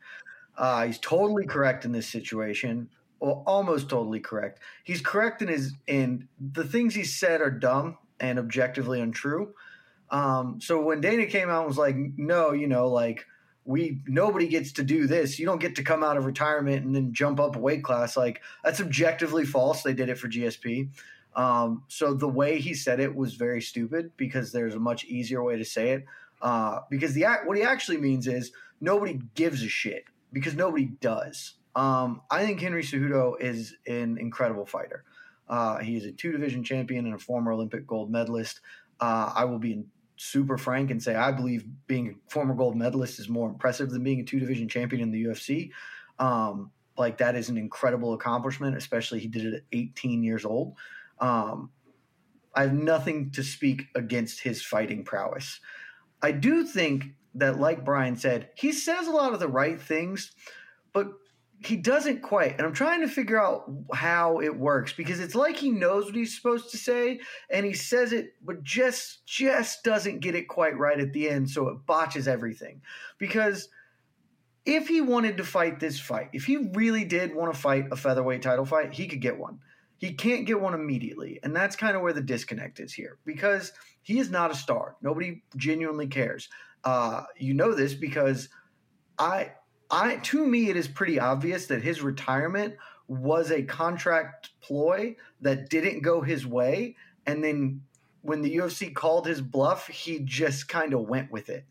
[0.61, 2.87] Uh, he's totally correct in this situation,
[3.19, 4.59] or almost totally correct.
[4.83, 9.55] He's correct in his in the things he said are dumb and objectively untrue.
[10.11, 13.25] Um, so when Dana came out and was like, "No, you know, like
[13.65, 15.39] we nobody gets to do this.
[15.39, 18.15] You don't get to come out of retirement and then jump up a weight class."
[18.15, 19.81] Like that's objectively false.
[19.81, 20.89] They did it for GSP.
[21.35, 25.43] Um, so the way he said it was very stupid because there's a much easier
[25.43, 26.05] way to say it.
[26.39, 31.55] Uh, because the what he actually means is nobody gives a shit because nobody does.
[31.75, 35.03] Um, I think Henry Cejudo is an incredible fighter.
[35.47, 38.61] Uh, he is a two division champion and a former Olympic gold medalist.
[38.99, 39.83] Uh, I will be
[40.15, 44.03] super frank and say I believe being a former gold medalist is more impressive than
[44.03, 45.71] being a two division champion in the UFC.
[46.19, 50.75] Um, like that is an incredible accomplishment, especially he did it at 18 years old.
[51.19, 51.71] Um,
[52.53, 55.59] I have nothing to speak against his fighting prowess.
[56.21, 60.31] I do think that, like Brian said, he says a lot of the right things,
[60.93, 61.07] but
[61.63, 62.57] he doesn't quite.
[62.57, 66.15] And I'm trying to figure out how it works because it's like he knows what
[66.15, 67.19] he's supposed to say
[67.51, 71.49] and he says it, but just just doesn't get it quite right at the end,
[71.49, 72.81] so it botches everything.
[73.19, 73.69] Because
[74.65, 77.95] if he wanted to fight this fight, if he really did want to fight a
[77.95, 79.59] featherweight title fight, he could get one.
[79.97, 81.39] He can't get one immediately.
[81.43, 84.95] And that's kind of where the disconnect is here because he is not a star.
[85.01, 86.49] Nobody genuinely cares.
[86.83, 88.49] Uh, you know this because
[89.19, 89.51] I,
[89.89, 92.75] I to me it is pretty obvious that his retirement
[93.07, 97.81] was a contract ploy that didn't go his way, and then
[98.21, 101.65] when the UFC called his bluff, he just kind of went with it.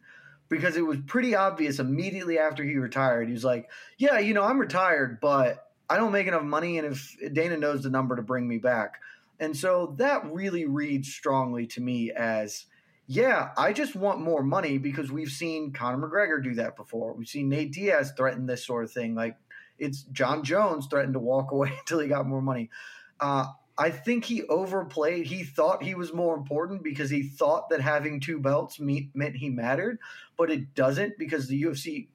[0.49, 3.29] because it was pretty obvious immediately after he retired.
[3.29, 6.87] He was like, "Yeah, you know, I'm retired, but I don't make enough money, and
[6.88, 9.01] if Dana knows the number to bring me back."
[9.38, 12.66] And so that really reads strongly to me as,
[13.12, 17.12] yeah, I just want more money because we've seen Conor McGregor do that before.
[17.12, 19.16] We've seen Nate Diaz threaten this sort of thing.
[19.16, 19.37] Like
[19.81, 22.70] it's Jon Jones threatened to walk away until he got more money.
[23.18, 23.46] Uh,
[23.77, 25.27] I think he overplayed.
[25.27, 29.35] He thought he was more important because he thought that having two belts meet, meant
[29.35, 29.99] he mattered,
[30.38, 32.07] but it doesn't because the UFC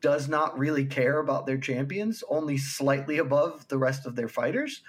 [0.00, 4.80] does not really care about their champions, only slightly above the rest of their fighters.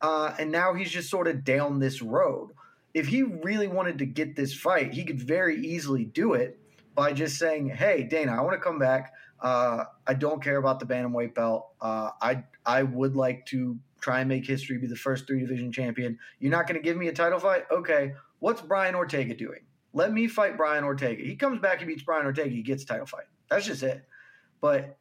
[0.00, 2.50] Uh, and now he's just sort of down this road.
[2.98, 6.58] If he really wanted to get this fight, he could very easily do it
[6.94, 9.12] by just saying, "Hey, Dana, I want to come back.
[9.40, 11.68] Uh, I don't care about the bantamweight belt.
[11.80, 15.72] Uh, I I would like to try and make history, be the first three division
[15.72, 16.18] champion.
[16.40, 17.64] You're not going to give me a title fight?
[17.70, 18.14] Okay.
[18.40, 19.60] What's Brian Ortega doing?
[19.92, 21.22] Let me fight Brian Ortega.
[21.22, 23.24] He comes back, he beats Brian Ortega, he gets title fight.
[23.50, 24.04] That's just it.
[24.60, 24.96] But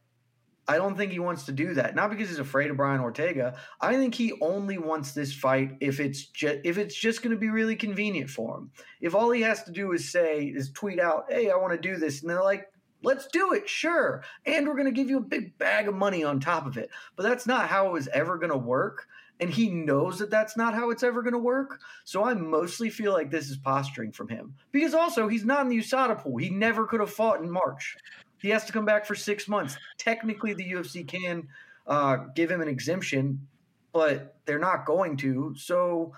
[0.67, 1.95] I don't think he wants to do that.
[1.95, 3.57] Not because he's afraid of Brian Ortega.
[3.79, 7.39] I think he only wants this fight if it's just if it's just going to
[7.39, 8.71] be really convenient for him.
[8.99, 11.79] If all he has to do is say is tweet out, "Hey, I want to
[11.79, 12.67] do this," and they're like,
[13.03, 14.23] Let's do it, sure.
[14.45, 16.89] And we're going to give you a big bag of money on top of it.
[17.15, 19.07] But that's not how it was ever going to work.
[19.39, 21.79] And he knows that that's not how it's ever going to work.
[22.05, 24.55] So I mostly feel like this is posturing from him.
[24.71, 26.37] Because also, he's not in the USADA pool.
[26.37, 27.95] He never could have fought in March.
[28.41, 29.77] He has to come back for six months.
[29.97, 31.47] Technically, the UFC can
[31.87, 33.47] uh, give him an exemption,
[33.93, 35.55] but they're not going to.
[35.57, 36.13] So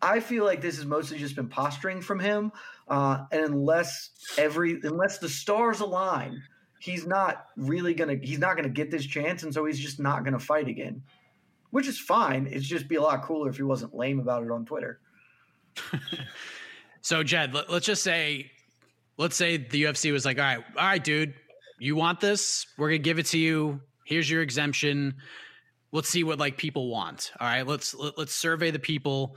[0.00, 2.52] I feel like this has mostly just been posturing from him.
[2.86, 6.42] Uh, and unless every unless the stars align,
[6.78, 10.24] he's not really gonna he's not gonna get this chance, and so he's just not
[10.24, 11.02] gonna fight again.
[11.70, 12.46] Which is fine.
[12.46, 15.00] It'd just be a lot cooler if he wasn't lame about it on Twitter.
[17.00, 18.50] so Jed, let, let's just say
[19.16, 21.34] let's say the UFC was like, all right, all right, dude,
[21.78, 22.66] you want this?
[22.76, 23.80] We're gonna give it to you.
[24.04, 25.14] Here's your exemption.
[25.92, 27.32] Let's see what like people want.
[27.40, 29.36] All right, let's let, us let us survey the people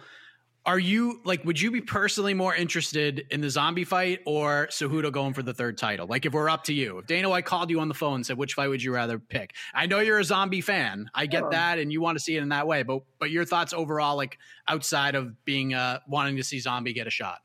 [0.67, 5.13] are you like would you be personally more interested in the zombie fight or Cejudo
[5.13, 6.07] going for the third title?
[6.07, 6.99] Like if we're up to you.
[6.99, 9.17] If Dana White called you on the phone and said which fight would you rather
[9.17, 9.55] pick?
[9.73, 11.09] I know you're a zombie fan.
[11.15, 13.45] I get that and you want to see it in that way, but but your
[13.45, 17.39] thoughts overall like outside of being uh wanting to see zombie get a shot.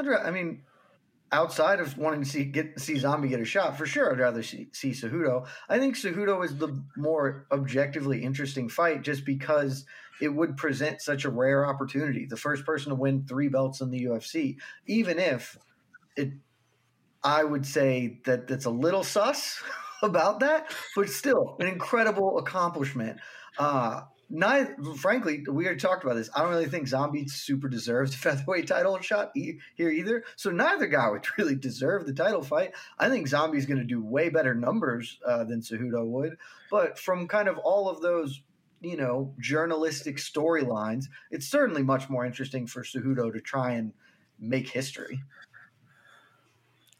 [0.00, 0.62] I mean
[1.32, 4.42] outside of wanting to see get see Zombie get a shot, for sure, I'd rather
[4.42, 5.46] see, see Cejudo.
[5.68, 9.84] I think Cejudo is the more objectively interesting fight, just because
[10.20, 12.26] it would present such a rare opportunity.
[12.26, 15.56] The first person to win three belts in the UFC, even if
[16.16, 16.32] it,
[17.22, 19.62] I would say that that's a little sus
[20.02, 23.18] about that, but still an incredible accomplishment.
[23.58, 26.30] Uh, neither, frankly, we already talked about this.
[26.34, 30.24] I don't really think Zombie super deserves the featherweight title shot e- here either.
[30.36, 32.72] So neither guy would really deserve the title fight.
[32.98, 36.36] I think Zombie's going to do way better numbers uh, than Cejudo would.
[36.70, 38.40] But from kind of all of those
[38.80, 43.92] you know, journalistic storylines, it's certainly much more interesting for Cejudo to try and
[44.38, 45.20] make history.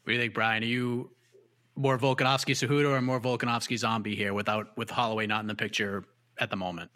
[0.03, 0.63] What do you think, Brian?
[0.63, 1.11] Are you
[1.75, 6.03] more Volkanovski Cejudo or more Volkanovski Zombie here without with Holloway not in the picture
[6.39, 6.91] at the moment?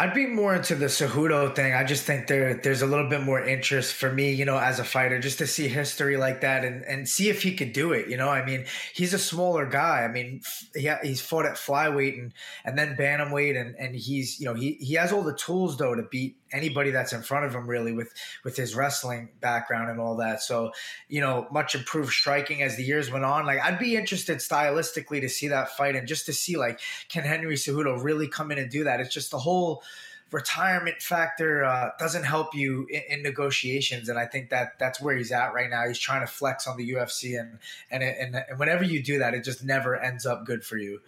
[0.00, 1.74] I'd be more into the Cejudo thing.
[1.74, 4.78] I just think there there's a little bit more interest for me, you know, as
[4.78, 7.92] a fighter, just to see history like that and, and see if he could do
[7.92, 8.08] it.
[8.08, 10.04] You know, I mean, he's a smaller guy.
[10.04, 10.42] I mean,
[10.76, 12.32] he, he's fought at flyweight and
[12.64, 15.96] and then bantamweight, and and he's you know he he has all the tools though
[15.96, 18.12] to beat anybody that's in front of him really with
[18.44, 20.42] with his wrestling background and all that.
[20.42, 20.70] So
[21.08, 23.46] you know, much improved striking as the years went on.
[23.46, 27.24] Like I'd be interested stylistically to see that fight and just to see like can
[27.24, 29.00] Henry Cejudo really come in and do that.
[29.00, 29.82] It's just the whole
[30.30, 35.16] retirement factor uh, doesn't help you in, in, negotiations, and I think that that's where
[35.16, 35.86] he's at right now.
[35.86, 37.58] He's trying to flex on the UFC, and
[37.90, 41.00] and and, and whenever you do that, it just never ends up good for you.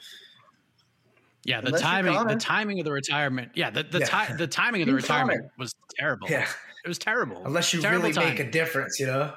[1.45, 3.53] Yeah, the Unless timing, the timing of the retirement.
[3.55, 4.27] Yeah, the the, yeah.
[4.27, 6.29] Ti- the timing of the retirement was terrible.
[6.29, 6.47] Yeah,
[6.85, 7.43] it was terrible.
[7.45, 9.33] Unless you terrible really make a difference, you know.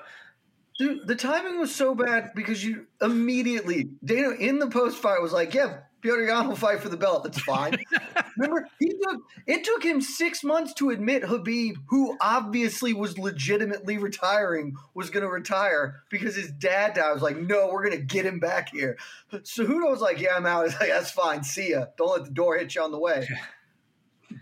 [0.80, 5.32] Dude, the timing was so bad because you immediately Dana in the post fight was
[5.32, 7.24] like, "Yeah, Petr Yan will fight for the belt.
[7.24, 7.78] That's fine.
[8.38, 13.98] Remember, he took it took him six months to admit Khabib, who obviously was legitimately
[13.98, 17.04] retiring, was going to retire because his dad died.
[17.04, 18.98] I was like, no, we're going to get him back here.
[19.32, 20.66] Cejudo was like, yeah, I'm out.
[20.66, 21.44] He's like, that's fine.
[21.44, 21.86] See ya.
[21.98, 23.28] Don't let the door hit you on the way.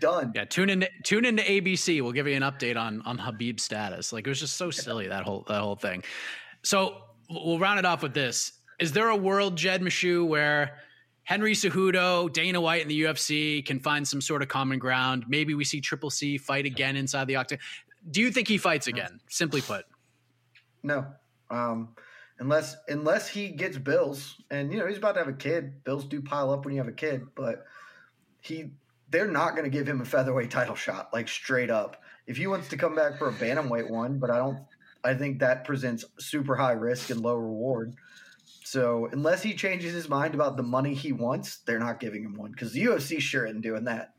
[0.00, 0.32] Done.
[0.34, 0.86] Yeah, tune in.
[1.04, 2.02] Tune into ABC.
[2.02, 4.12] We'll give you an update on on Khabib's status.
[4.12, 6.02] Like it was just so silly that whole that whole thing.
[6.62, 8.52] So we'll round it off with this.
[8.78, 10.78] Is there a world, Jed Meshew, where
[11.24, 15.24] Henry Cejudo, Dana White, and the UFC can find some sort of common ground.
[15.28, 17.64] Maybe we see Triple C fight again inside the octagon.
[18.10, 19.20] Do you think he fights again?
[19.28, 19.84] Simply put,
[20.82, 21.06] no.
[21.50, 21.94] Um,
[22.38, 25.84] unless unless he gets bills, and you know he's about to have a kid.
[25.84, 27.64] Bills do pile up when you have a kid, but
[28.40, 28.72] he
[29.10, 32.02] they're not going to give him a featherweight title shot like straight up.
[32.26, 34.58] If he wants to come back for a bantamweight one, but I don't.
[35.04, 37.94] I think that presents super high risk and low reward.
[38.72, 42.34] So unless he changes his mind about the money he wants, they're not giving him
[42.34, 44.14] one because the UFC sure isn't doing that.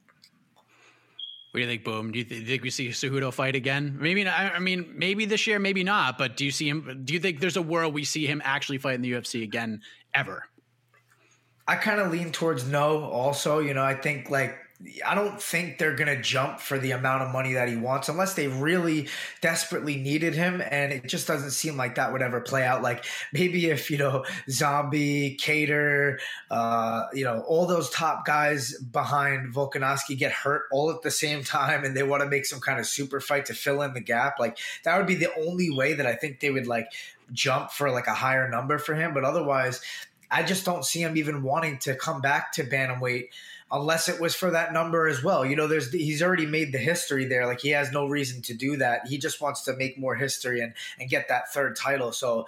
[1.50, 2.12] What do you think, Boom?
[2.12, 3.98] Do you, th- do you think we see Cejudo fight again?
[4.00, 4.38] Maybe not.
[4.38, 6.20] I mean, maybe this year, maybe not.
[6.20, 7.02] But do you see him?
[7.04, 9.82] Do you think there's a world we see him actually fight in the UFC again
[10.14, 10.44] ever?
[11.68, 13.06] I kind of lean towards no.
[13.06, 14.56] Also, you know, I think like
[15.06, 18.10] I don't think they're going to jump for the amount of money that he wants
[18.10, 19.08] unless they really
[19.40, 20.62] desperately needed him.
[20.62, 22.82] And it just doesn't seem like that would ever play out.
[22.82, 26.18] Like maybe if, you know, Zombie, Kattar,
[26.52, 31.44] uh, you know, all those top guys behind Volkanovski get hurt all at the same
[31.44, 34.02] time and they want to make some kind of super fight to fill in the
[34.02, 34.38] gap.
[34.38, 36.88] Like that would be the only way that I think they would like
[37.32, 39.14] jump for like a higher number for him.
[39.14, 39.80] But otherwise,
[40.30, 43.28] I just don't see him even wanting to come back to bantamweight
[43.74, 45.44] unless it was for that number as well.
[45.44, 47.48] You know, there's he's already made the history there.
[47.48, 49.08] Like he has no reason to do that.
[49.08, 52.12] He just wants to make more history and and get that third title.
[52.12, 52.46] So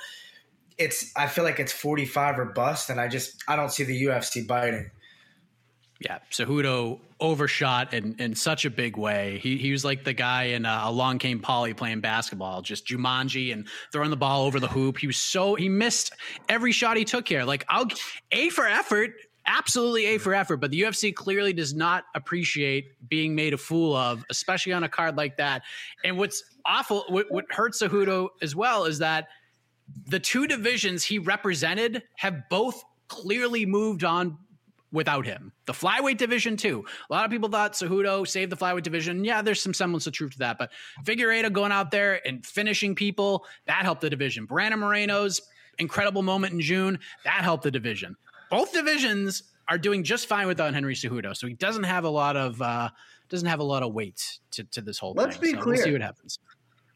[0.77, 4.05] it's I feel like it's 45 or bust and I just I don't see the
[4.05, 4.91] UFC biting.
[5.99, 9.39] Yeah, Cejudo overshot in, in such a big way.
[9.41, 13.53] He, he was like the guy in uh, Along Came Polly playing basketball, just Jumanji
[13.53, 14.97] and throwing the ball over the hoop.
[14.97, 16.11] He was so he missed
[16.49, 17.45] every shot he took here.
[17.45, 17.87] Like I'll
[18.33, 19.13] a for effort
[19.47, 23.95] absolutely A for effort, but the UFC clearly does not appreciate being made a fool
[23.95, 25.63] of, especially on a card like that.
[26.03, 29.27] And what's awful, what, what hurts Cejudo as well is that
[30.07, 34.37] the two divisions he represented have both clearly moved on
[34.91, 35.51] without him.
[35.65, 36.85] The flyweight division too.
[37.09, 39.23] A lot of people thought Cejudo saved the flyweight division.
[39.23, 40.71] Yeah, there's some semblance of truth to that, but
[41.03, 44.45] Figueiredo going out there and finishing people that helped the division.
[44.45, 45.41] Brandon Moreno's
[45.77, 48.15] incredible moment in June that helped the division
[48.55, 52.37] both divisions are doing just fine without Henry Cejudo, so he doesn't have a lot
[52.37, 52.89] of uh,
[53.27, 55.51] doesn't have a lot of weight to, to this whole Let's thing.
[55.51, 55.75] be so clear.
[55.75, 56.39] We'll see what happens.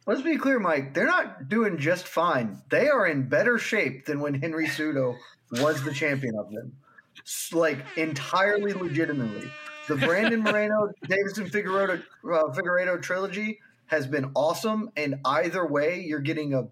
[0.07, 0.93] Let's be clear, Mike.
[0.93, 2.61] They're not doing just fine.
[2.69, 5.17] They are in better shape than when Henry Cejudo
[5.51, 6.77] was the champion of them.
[7.51, 9.51] Like entirely legitimately,
[9.89, 14.89] the Brandon Moreno, Deiveson Figueiredo, uh, Figueiredo trilogy has been awesome.
[14.95, 16.69] And either way, you're getting a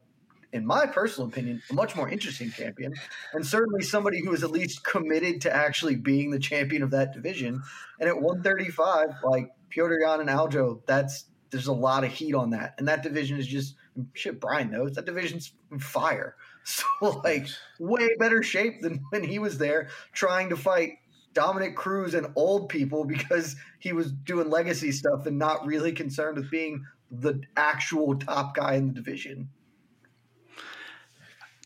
[0.54, 2.94] in my personal opinion, a much more interesting champion,
[3.34, 7.14] and certainly somebody who is at least committed to actually being the champion of that
[7.14, 7.62] division.
[8.00, 12.52] And at 135, like Petr Yan and Aljo, that's there's a lot of heat on
[12.52, 13.76] that, and that division is just
[14.14, 14.40] shit.
[14.40, 16.36] Brian knows that division's fire.
[16.70, 17.48] So like
[17.80, 20.96] way better shape than when he was there trying to fight
[21.34, 26.36] Dominick Cruz and old people because he was doing legacy stuff and not really concerned
[26.36, 29.48] with being the actual top guy in the division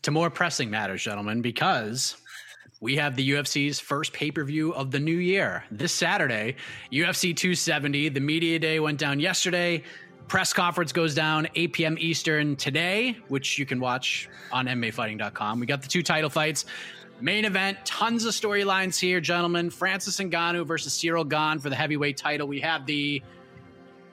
[0.02, 2.16] to more pressing matters, gentlemen, because
[2.80, 6.56] we have the UFC's first pay per view of the new year this Saturday.
[6.92, 8.08] UFC 270.
[8.08, 9.84] The media day went down yesterday.
[10.26, 11.96] Press conference goes down 8 p.m.
[12.00, 15.60] Eastern today, which you can watch on MMAfighting.com.
[15.60, 16.64] We got the two title fights.
[17.20, 19.70] Main event, tons of storylines here, gentlemen.
[19.70, 22.48] Francis Ngannou versus Ciryl Gane for the heavyweight title.
[22.48, 23.22] We have the,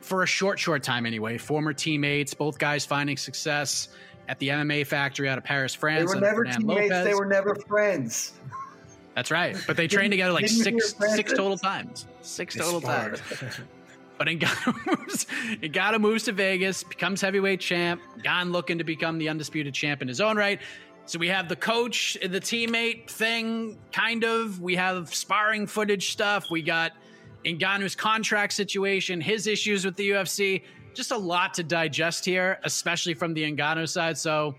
[0.01, 3.87] for a short, short time anyway, former teammates, both guys finding success
[4.29, 6.09] at the MMA factory out of Paris, France.
[6.09, 6.91] They were never teammates.
[6.91, 7.03] Lopez.
[7.03, 8.33] They were never friends.
[9.15, 9.57] That's right.
[9.67, 12.05] But they trained together like six six total times.
[12.21, 13.17] Six it's total smart.
[13.17, 13.59] times.
[14.17, 15.25] But Ngannou moves,
[15.61, 18.01] Ngannou moves to Vegas, becomes heavyweight champ.
[18.21, 20.59] Gane looking to become the undisputed champ in his own right.
[21.05, 24.59] So we have the coach, the teammate thing, kind of.
[24.59, 26.47] We have sparring footage stuff.
[26.51, 26.91] We got
[27.45, 30.63] Ngannou's contract situation, his issues with the UFC
[30.99, 34.17] just a lot to digest here, especially from the Ngannou side.
[34.17, 34.53] So,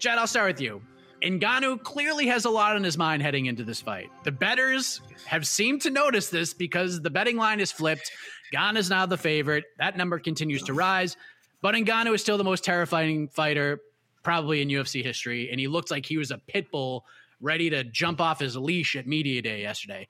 [0.00, 0.82] Jed, I'll start with you.
[1.22, 4.10] Ngannou clearly has a lot on his mind heading into this fight.
[4.24, 8.10] The betters have seemed to notice this because the betting line is flipped.
[8.50, 9.66] Gane is now the favorite.
[9.78, 11.16] That number continues to rise.
[11.62, 13.78] But Ngannou is still the most terrifying fighter
[14.24, 15.48] probably in UFC history.
[15.48, 17.04] And he looked like he was a pit bull
[17.40, 20.08] ready to jump off his leash at Media Day yesterday.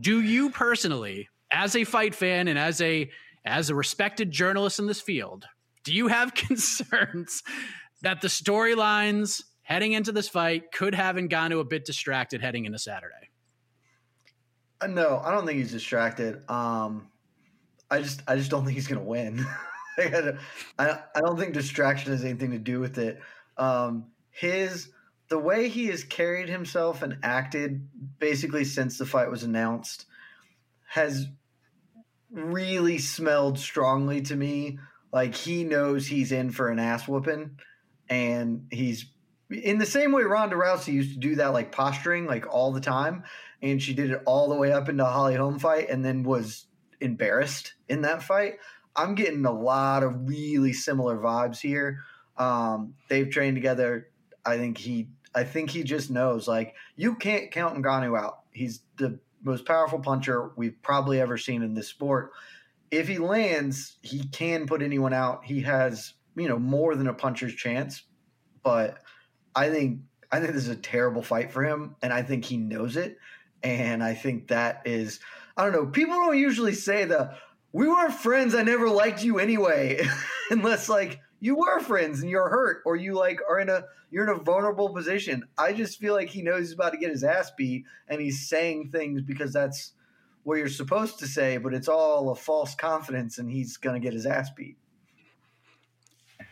[0.00, 3.10] Do you personally, as a fight fan and as a
[3.44, 5.46] as a respected journalist in this field,
[5.84, 7.42] do you have concerns
[8.02, 12.78] that the storylines heading into this fight could have Ngannou a bit distracted heading into
[12.78, 13.30] Saturday?
[14.80, 16.42] Uh, no, I don't think he's distracted.
[16.48, 17.08] Um,
[17.90, 19.44] I just, I just don't think he's going to win.
[19.98, 20.34] I,
[20.78, 23.20] I don't think distraction has anything to do with it.
[23.56, 24.88] Um, his
[25.28, 27.86] the way he has carried himself and acted
[28.18, 30.06] basically since the fight was announced
[30.88, 31.28] has
[32.32, 34.78] really smelled strongly to me
[35.12, 37.58] like he knows he's in for an ass whooping
[38.08, 39.06] and he's
[39.50, 42.80] in the same way Ronda Rousey used to do that, like posturing, like all the
[42.80, 43.24] time,
[43.62, 46.66] and she did it all the way up into Holly Holm fight, and then was
[47.00, 48.54] embarrassed in that fight.
[48.94, 52.00] I'm getting a lot of really similar vibes here.
[52.36, 54.08] Um, they've trained together.
[54.44, 58.40] I think he, I think he just knows like you can't count Ngannou out.
[58.52, 62.32] He's the most powerful puncher we've probably ever seen in this sport.
[62.90, 65.44] If he lands, he can put anyone out.
[65.44, 68.02] He has you know more than a puncher's chance,
[68.62, 68.98] but
[69.54, 70.00] I think
[70.32, 73.18] I think this is a terrible fight for him, and I think he knows it.
[73.62, 75.20] And I think that is
[75.56, 75.86] I don't know.
[75.86, 77.34] People don't usually say the
[77.72, 78.54] we weren't friends.
[78.54, 80.00] I never liked you anyway,
[80.50, 84.24] unless like you were friends and you're hurt or you like are in a you're
[84.24, 85.44] in a vulnerable position.
[85.56, 88.48] I just feel like he knows he's about to get his ass beat, and he's
[88.48, 89.92] saying things because that's
[90.42, 94.12] what you're supposed to say, but it's all a false confidence, and he's gonna get
[94.12, 94.76] his ass beat.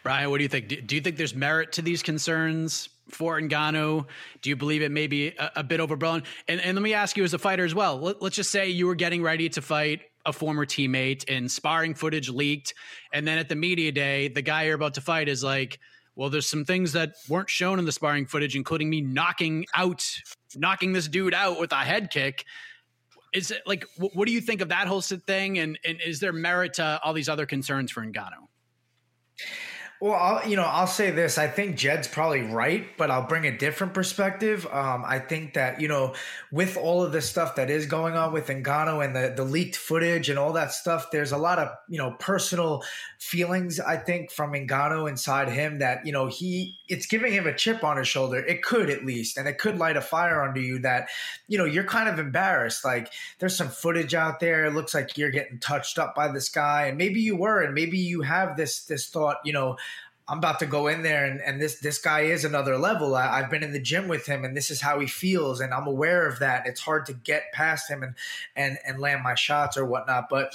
[0.03, 0.87] Brian, what do you think?
[0.87, 4.07] Do, you think there's merit to these concerns for Ngannou?
[4.43, 6.23] Do you believe it may be a, a bit overblown?
[6.47, 7.99] And, and let me ask you as a fighter as well.
[7.99, 11.95] Let, let's just say you were getting ready to fight a former teammate and sparring
[11.95, 12.75] footage leaked.
[13.13, 15.81] And then at the media day, the guy you're about to fight is like,
[16.15, 20.05] well, there's some things that weren't shown in the sparring footage, including me knocking out,
[20.55, 22.45] knocking this dude out with a head kick.
[23.33, 25.59] Is it like, what, what do you think of that whole thing?
[25.59, 28.49] And, and is there merit to all these other concerns for Ngannou?
[30.01, 31.39] Well, I'll, you know, I'll say this.
[31.39, 34.65] I think Jed's probably right, but I'll bring a different perspective.
[34.71, 36.15] Um, I think that you know,
[36.53, 39.75] with all of the stuff that is going on with Ngannou and the the leaked
[39.75, 42.85] footage and all that stuff, there's a lot of you know personal
[43.19, 43.81] feelings.
[43.81, 47.83] I think from Ngannou inside him that you know he it's giving him a chip
[47.83, 48.39] on his shoulder.
[48.39, 51.09] It could at least, and it could light a fire under you that
[51.49, 52.85] you know you're kind of embarrassed.
[52.85, 54.65] Like there's some footage out there.
[54.67, 57.75] It looks like you're getting touched up by this guy, and maybe you were, and
[57.75, 59.77] maybe you have this this thought, you know
[60.29, 63.15] I'm about to go in there and, and this this guy is another level.
[63.15, 65.73] I, have been in the gym with him and this is how he feels and
[65.73, 66.67] I'm aware of that.
[66.67, 68.15] It's hard to get past him and
[68.55, 70.29] and and land my shots or whatnot.
[70.29, 70.55] But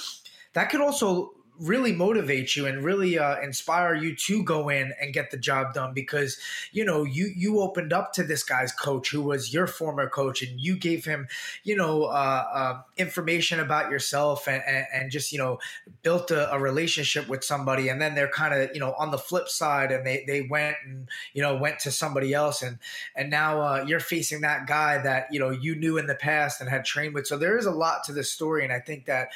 [0.54, 5.14] that could also really motivate you and really uh, inspire you to go in and
[5.14, 6.38] get the job done because
[6.72, 10.42] you know you you opened up to this guy's coach who was your former coach
[10.42, 11.28] and you gave him
[11.64, 15.60] you know uh, uh, information about yourself and, and, and, just you know
[16.02, 17.90] built a, a relationship with somebody.
[17.90, 20.78] And then they're kind of you know on the flip side and they they went
[20.86, 22.80] and you know went to somebody else and
[23.16, 26.62] and now uh, you're facing that guy that you know you knew in the past
[26.62, 27.28] and had trained with.
[27.28, 29.30] So there is a lot to this story and I think that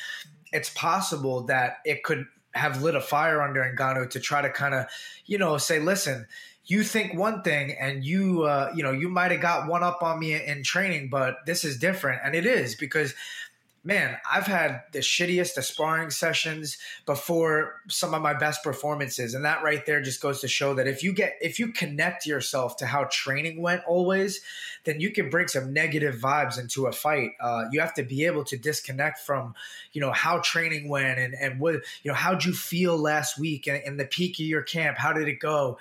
[0.51, 4.73] it's possible that it could have lit a fire under Ngannou to try to kind
[4.73, 4.85] of,
[5.25, 6.27] you know, say, listen,
[6.65, 10.01] you think one thing and you, uh, you know, you might have got one up
[10.01, 12.21] on me in training, but this is different.
[12.23, 13.13] And it is because
[13.87, 19.33] man, I've had the shittiest of sparring sessions before some of my best performances.
[19.33, 22.25] And that right there just goes to show that if you get, if you connect
[22.25, 24.41] yourself to how training went always,
[24.83, 27.31] then you can bring some negative vibes into a fight.
[27.39, 29.55] Uh, you have to be able to disconnect from,
[29.93, 33.67] you know, how training went and, and what, you know, how'd you feel last week
[33.67, 34.97] and, the peak of your camp?
[34.97, 35.79] How did it go?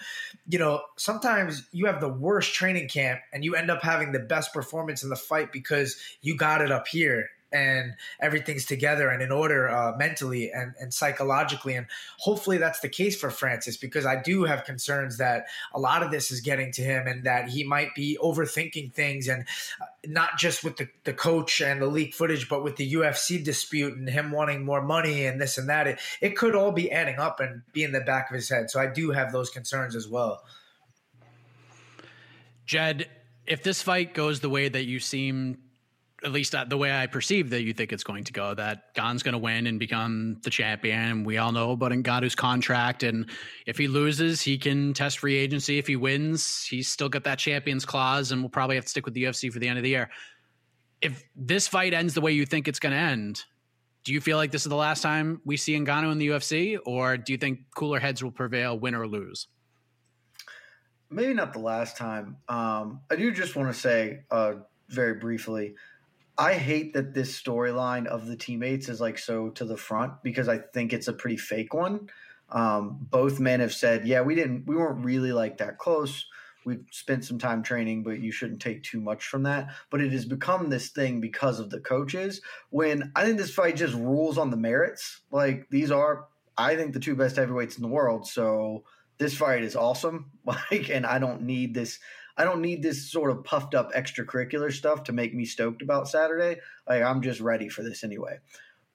[0.48, 4.20] You know, sometimes you have the worst training camp and you end up having the
[4.20, 9.22] best performance in the fight because you got it up here and everything's together and
[9.22, 11.74] in order uh, mentally and, and psychologically.
[11.74, 11.86] And
[12.18, 16.10] hopefully that's the case for Francis because I do have concerns that a lot of
[16.10, 19.44] this is getting to him and that he might be overthinking things and
[19.80, 23.42] uh, not just with the, the coach and the leak footage, but with the UFC
[23.42, 25.86] dispute and him wanting more money and this and that.
[25.86, 28.70] It, it could all be adding up and be in the back of his head.
[28.70, 30.42] So I do have those concerns as well.
[32.66, 33.08] Jed,
[33.46, 35.58] if this fight goes the way that you seem
[36.26, 39.22] at least the way I perceive that you think it's going to go, that Gane's
[39.22, 40.98] going to win and become the champion.
[40.98, 43.04] And we all know about Ngannou's contract.
[43.04, 43.30] And
[43.64, 45.78] if he loses, he can test free agency.
[45.78, 49.04] If he wins, he's still got that champions clause and we'll probably have to stick
[49.04, 50.10] with the UFC for the end of the year.
[51.00, 53.44] If this fight ends the way you think it's going to end,
[54.02, 56.76] do you feel like this is the last time we see Ngannou in the UFC?
[56.84, 59.46] Or do you think cooler heads will prevail, win or lose?
[61.08, 62.38] Maybe not the last time.
[62.48, 64.54] Um, I do just want to say uh,
[64.88, 65.76] very briefly
[66.38, 70.48] I hate that this storyline of the teammates is like so to the front because
[70.48, 72.10] I think it's a pretty fake one.
[72.50, 76.26] Um, both men have said, "Yeah, we didn't, we weren't really like that close.
[76.64, 80.12] We've spent some time training, but you shouldn't take too much from that." But it
[80.12, 82.40] has become this thing because of the coaches.
[82.70, 85.22] When I think this fight just rules on the merits.
[85.30, 86.26] Like these are,
[86.56, 88.28] I think, the two best heavyweights in the world.
[88.28, 88.84] So
[89.18, 90.30] this fight is awesome.
[90.44, 91.98] Like, and I don't need this.
[92.36, 96.08] I don't need this sort of puffed up extracurricular stuff to make me stoked about
[96.08, 96.60] Saturday.
[96.88, 98.38] Like I'm just ready for this anyway.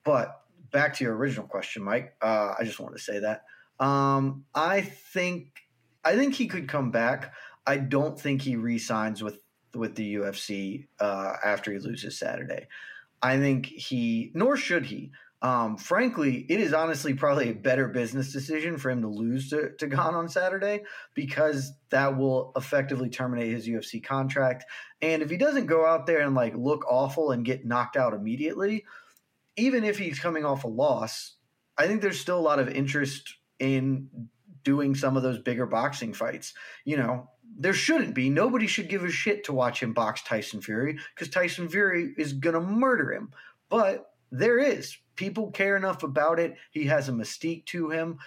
[0.04, 0.40] But
[0.70, 2.14] back to your original question, Mike.
[2.22, 3.44] Uh, I just wanted to say that
[3.82, 5.62] um, I think
[6.04, 7.34] I think he could come back.
[7.66, 9.40] I don't think he re-signs with
[9.74, 12.68] with the UFC uh, after he loses Saturday.
[13.22, 15.12] I think he, nor should he.
[15.42, 19.72] Um, frankly, it is honestly probably a better business decision for him to lose to,
[19.78, 20.84] to Gane on Saturday
[21.14, 24.64] because that will effectively terminate his UFC contract.
[25.00, 28.14] And if he doesn't go out there and like look awful and get knocked out
[28.14, 28.84] immediately,
[29.56, 31.34] even if he's coming off a loss,
[31.76, 34.28] I think there's still a lot of interest in
[34.62, 36.54] doing some of those bigger boxing fights.
[36.84, 38.30] You know, there shouldn't be.
[38.30, 42.32] Nobody should give a shit to watch him box Tyson Fury because Tyson Fury is
[42.32, 43.32] going to murder him.
[43.68, 44.96] But there is.
[45.16, 46.56] People care enough about it.
[46.70, 48.18] He has a mystique to him.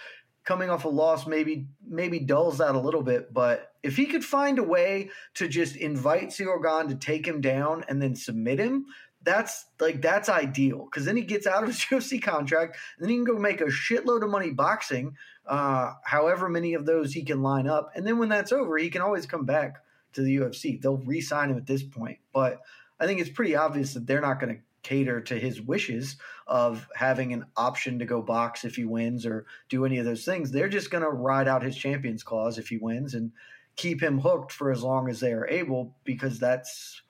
[0.44, 4.24] Coming off a loss maybe maybe dulls that a little bit, but if he could
[4.24, 8.86] find a way to just invite Gane to take him down and then submit him,
[9.26, 13.10] that's like that's ideal because then he gets out of his UFC contract and then
[13.10, 15.16] he can go make a shitload of money boxing,
[15.46, 18.88] uh, however many of those he can line up, and then when that's over, he
[18.88, 19.82] can always come back
[20.12, 20.80] to the UFC.
[20.80, 22.60] They'll re-sign him at this point, but
[22.98, 26.16] I think it's pretty obvious that they're not going to cater to his wishes
[26.46, 30.24] of having an option to go box if he wins or do any of those
[30.24, 30.52] things.
[30.52, 33.32] They're just going to ride out his champions clause if he wins and
[33.74, 37.02] keep him hooked for as long as they are able because that's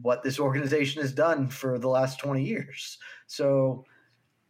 [0.00, 2.96] what this organization has done for the last 20 years.
[3.26, 3.84] So,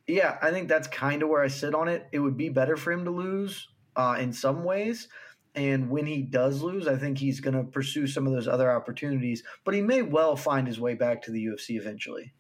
[0.06, 2.06] yeah, I think that's kind of where I sit on it.
[2.12, 5.08] It would be better for him to lose uh, in some ways.
[5.56, 8.70] And when he does lose, I think he's going to pursue some of those other
[8.70, 12.32] opportunities, but he may well find his way back to the UFC eventually.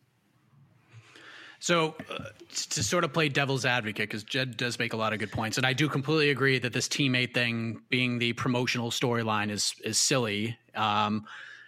[1.62, 2.24] So, uh,
[2.70, 5.58] to sort of play devil's advocate, because Jed does make a lot of good points,
[5.58, 9.96] and I do completely agree that this teammate thing being the promotional storyline is is
[9.96, 10.58] silly.
[10.74, 11.24] Um,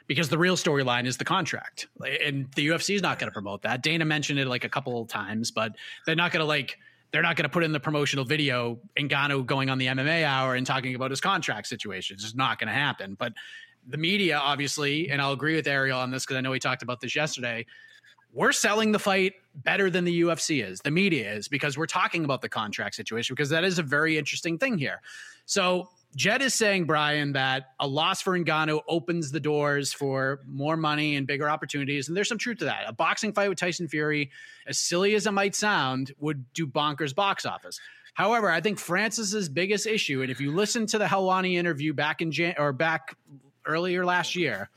[0.09, 3.63] because the real storyline is the contract, and the UFC is not going to promote
[3.63, 3.85] that.
[3.85, 5.77] Dana mentioned it like a couple of times, but
[6.07, 6.77] they're not going to like
[7.13, 10.57] they're not going to put in the promotional video Ngannou going on the MMA hour
[10.57, 12.15] and talking about his contract situation.
[12.15, 13.15] It's just not going to happen.
[13.15, 13.35] But
[13.87, 16.83] the media, obviously, and I'll agree with Ariel on this because I know we talked
[16.83, 17.65] about this yesterday.
[18.35, 22.25] We're selling the fight better than the UFC is, the media is, because we're talking
[22.25, 25.01] about the contract situation, because that is a very interesting thing here.
[25.47, 30.77] So Jed is saying, Brian, that a loss for Ngannou opens the doors for more
[30.77, 32.09] money and bigger opportunities.
[32.09, 32.85] And there's some truth to that.
[32.89, 34.31] A boxing fight with Tyson Fury,
[34.67, 37.81] as silly as it might sound, would do bonkers box office.
[38.15, 42.23] However, I think Francis's biggest issue, and if you listen to the Helwani interview back
[42.23, 43.17] in Jan- or back
[43.67, 44.71] earlier last year,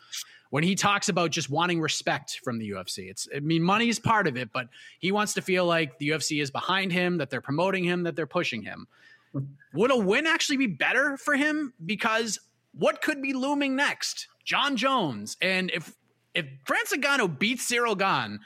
[0.50, 3.10] when he talks about just wanting respect from the UFC.
[3.10, 4.68] It's I mean money is part of it, but
[5.00, 8.16] he wants to feel like the UFC is behind him, that they're promoting him, that
[8.16, 8.88] they're pushing him.
[9.74, 11.74] Would a win actually be better for him?
[11.86, 12.40] Because
[12.72, 14.28] what could be looming next?
[14.44, 15.38] Jon Jones.
[15.42, 15.94] And if
[16.34, 18.40] if Francis Ngannou beats Ciryl Gane,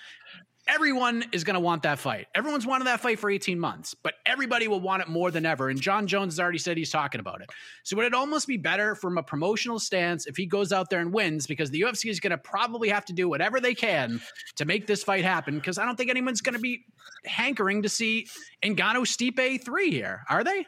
[0.67, 2.27] everyone is going to want that fight.
[2.35, 5.69] Everyone's wanted that fight for 18 months, but everybody will want it more than ever.
[5.69, 7.49] And Jon Jones has already said he's talking about it.
[7.83, 10.99] So would it almost be better from a promotional stance if he goes out there
[10.99, 14.21] and wins because the UFC is going to probably have to do whatever they can
[14.55, 16.85] to make this fight happen because I don't think anyone's going to be
[17.25, 18.27] hankering to see
[18.63, 20.65] Ngannou Stipe 3 here, are they?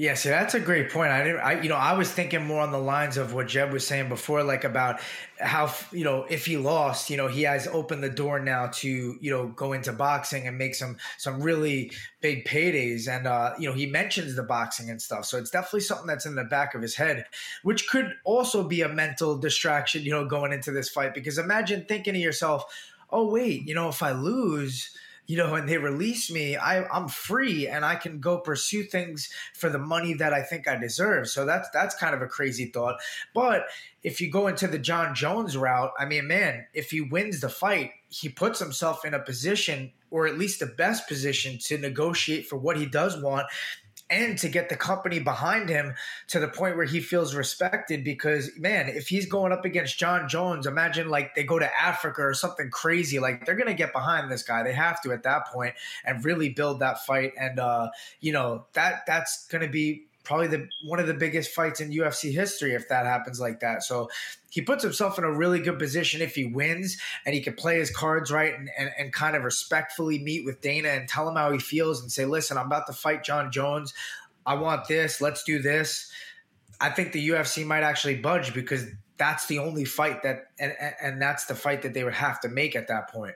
[0.00, 1.10] Yeah, see, that's a great point.
[1.10, 3.72] I didn't, I, you know, I was thinking more on the lines of what Jed
[3.72, 5.00] was saying before, like about
[5.40, 8.88] how, you know, if he lost, you know, he has opened the door now to,
[8.88, 11.90] you know, go into boxing and make some, some really
[12.20, 13.08] big paydays.
[13.08, 15.24] And, uh, you know, he mentions the boxing and stuff.
[15.24, 17.24] So it's definitely something that's in the back of his head,
[17.64, 21.12] which could also be a mental distraction, you know, going into this fight.
[21.12, 22.62] Because imagine thinking to yourself,
[23.10, 24.96] oh, wait, you know, if I lose,
[25.28, 29.28] you know, and they release me, I, I'm free and I can go pursue things
[29.54, 31.28] for the money that I think I deserve.
[31.28, 32.96] So that's that's kind of a crazy thought.
[33.34, 33.66] But
[34.02, 37.50] if you go into the Jon Jones route, I mean, man, if he wins the
[37.50, 42.46] fight, he puts himself in a position, or at least the best position, to negotiate
[42.46, 43.46] for what he does want
[44.10, 45.94] and to get the company behind him
[46.28, 50.28] to the point where he feels respected because man if he's going up against jon
[50.28, 54.30] jones imagine like they go to africa or something crazy like they're gonna get behind
[54.30, 54.62] this guy.
[54.62, 57.32] They have to at that point and really build that fight.
[57.38, 57.90] And uh
[58.20, 62.30] you know that that's gonna be probably the one of the biggest fights in UFC
[62.30, 63.82] history if that happens like that.
[63.82, 64.10] So
[64.50, 67.78] he puts himself in a really good position if he wins and he can play
[67.78, 71.36] his cards right and, and, and kind of respectfully meet with Dana and tell him
[71.36, 73.94] how he feels and say, listen, I'm about to fight Jon Jones.
[74.44, 75.22] I want this.
[75.22, 76.12] Let's do this.
[76.78, 78.84] I think the UFC might actually budge because
[79.16, 82.50] that's the only fight that and, and that's the fight that they would have to
[82.50, 83.34] make at that point.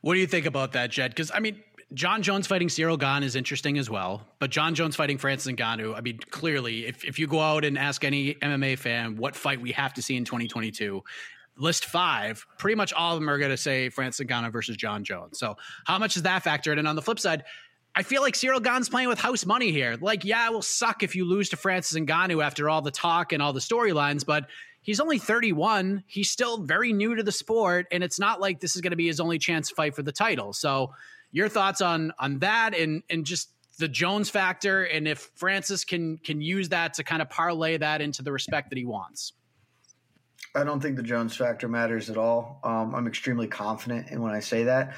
[0.00, 1.10] What do you think about that, Jed?
[1.10, 1.62] Because I mean,
[1.94, 5.96] Jon Jones fighting Ciryl Gane is interesting as well, but Jon Jones fighting Francis Ngannou,
[5.96, 9.60] I mean, clearly, if, if you go out and ask any MMA fan what fight
[9.60, 11.02] we have to see in 2022,
[11.56, 15.04] list five, pretty much all of them are going to say Francis Ngannou versus Jon
[15.04, 15.38] Jones.
[15.38, 16.80] So how much does that factor in?
[16.80, 17.44] And on the flip side,
[17.94, 19.96] I feel like Ciryl Gane's playing with house money here.
[20.00, 23.32] Like, yeah, it will suck if you lose to Francis Ngannou after all the talk
[23.32, 24.48] and all the storylines, but
[24.82, 26.02] he's only 31.
[26.08, 28.96] He's still very new to the sport, and it's not like this is going to
[28.96, 30.52] be his only chance to fight for the title.
[30.52, 30.90] So,
[31.34, 36.16] your thoughts on on that and and just the Jones factor, and if Francis can
[36.18, 39.32] can use that to kind of parlay that into the respect that he wants.
[40.54, 42.60] I don't think the Jones factor matters at all.
[42.62, 44.94] Um, I'm extremely confident in when I say that,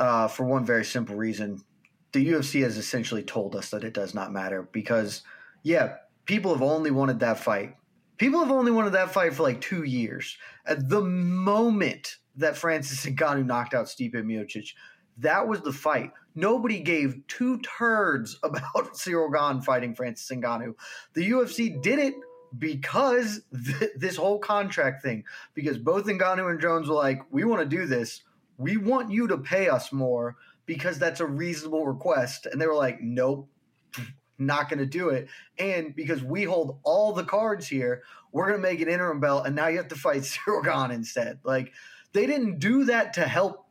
[0.00, 1.62] uh, for one very simple reason.
[2.10, 5.22] The UFC has essentially told us that it does not matter because,
[5.62, 7.76] yeah, people have only wanted that fight.
[8.18, 10.36] People have only wanted that fight for like two years.
[10.66, 14.70] At the moment that Francis Ngannou knocked out Stipe Miocic,
[15.18, 16.12] that was the fight.
[16.34, 20.74] Nobody gave two turds about Ciryl Gane fighting Francis Ngannou.
[21.14, 22.14] The UFC did it
[22.58, 27.62] because th- this whole contract thing, because both Ngannou and Jones were like, we want
[27.62, 28.22] to do this.
[28.58, 32.46] We want you to pay us more because that's a reasonable request.
[32.46, 33.48] And they were like, nope,
[34.38, 35.28] not going to do it.
[35.58, 38.02] And because we hold all the cards here,
[38.32, 39.46] we're going to make an interim belt.
[39.46, 41.38] And now you have to fight Ciryl Gane instead.
[41.44, 41.72] Like,
[42.12, 43.65] they didn't do that to help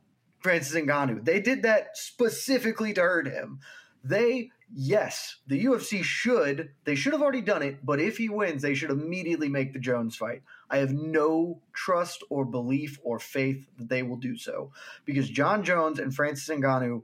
[0.46, 1.26] Francis Ngannou.
[1.26, 3.62] They did that specifically to hurt him.
[4.04, 8.62] They yes, the UFC should, they should have already done it, but if he wins,
[8.62, 10.44] they should immediately make the Jones fight.
[10.70, 14.72] I have no trust or belief or faith that they will do so
[15.04, 17.02] because Jon Jones and Francis Ngannou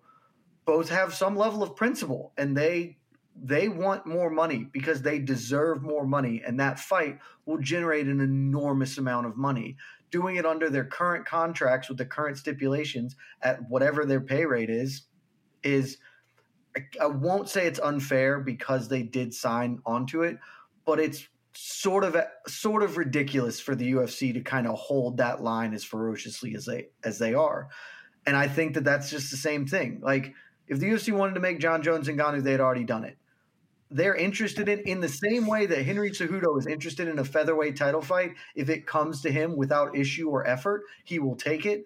[0.66, 2.98] both have some level of principle and they
[3.44, 8.20] they want more money because they deserve more money and that fight will generate an
[8.20, 9.78] enormous amount of money
[10.12, 14.70] doing it under their current contracts with the current stipulations at whatever their pay rate
[14.70, 15.04] is
[15.64, 15.98] is
[17.00, 20.38] I won't say it's unfair because they did sign onto it,
[20.86, 22.16] but it's sort of
[22.48, 26.66] sort of ridiculous for the UFC to kind of hold that line as ferociously as
[26.66, 27.70] they as they are.
[28.26, 30.00] And I think that that's just the same thing.
[30.02, 30.34] Like
[30.68, 33.18] if the UFC wanted to make Jon Jones and Ngannou, they had already done it.
[33.92, 37.76] They're interested in in the same way that Henry Cejudo is interested in a featherweight
[37.76, 38.36] title fight.
[38.56, 41.84] If it comes to him without issue or effort, he will take it.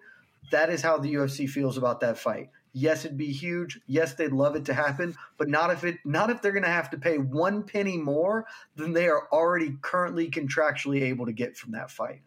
[0.52, 2.50] That is how the UFC feels about that fight.
[2.72, 3.80] Yes, it'd be huge.
[3.86, 6.68] Yes, they'd love it to happen, but not if it not if they're going to
[6.68, 8.46] have to pay one penny more
[8.76, 12.20] than they are already currently contractually able to get from that fight.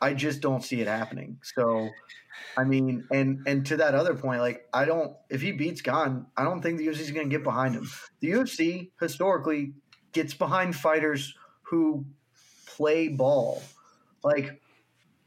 [0.00, 1.38] I just don't see it happening.
[1.42, 1.88] So,
[2.56, 6.26] I mean, and and to that other point, like I don't if he beats Gane,
[6.36, 7.88] I don't think the UFC is going to get behind him.
[8.20, 9.74] The UFC historically
[10.12, 12.06] gets behind fighters who
[12.66, 13.62] play ball.
[14.22, 14.60] Like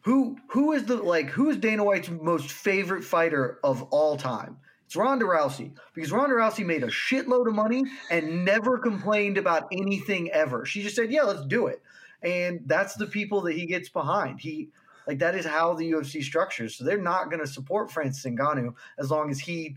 [0.02, 4.58] who who is the like who is Dana White's most favorite fighter of all time?
[4.86, 9.68] It's Ronda Rousey because Ronda Rousey made a shitload of money and never complained about
[9.72, 10.66] anything ever.
[10.66, 11.82] She just said, "Yeah, let's do it,"
[12.24, 14.40] and that's the people that he gets behind.
[14.40, 14.70] He
[15.08, 16.76] like that is how the UFC structures.
[16.76, 19.76] So they're not going to support Francis Ngannou as long as he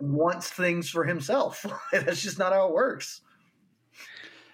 [0.00, 1.64] wants things for himself.
[1.92, 3.20] that's just not how it works.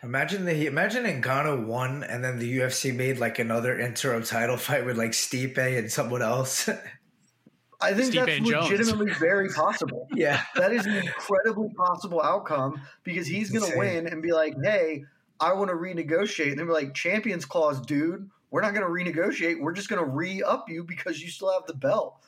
[0.02, 4.86] Imagine the imagine Ngannou won, and then the UFC made like another interim title fight
[4.86, 6.68] with like Stipe and someone else.
[7.82, 10.08] I think Stipe that's legitimately very possible.
[10.14, 14.54] yeah, that is an incredibly possible outcome because he's going to win and be like,
[14.62, 15.04] "Hey,
[15.40, 18.28] I want to renegotiate," and they're like, "Champions clause, dude.
[18.50, 19.60] We're not going to renegotiate.
[19.60, 22.20] We're just going to re up you because you still have the belt."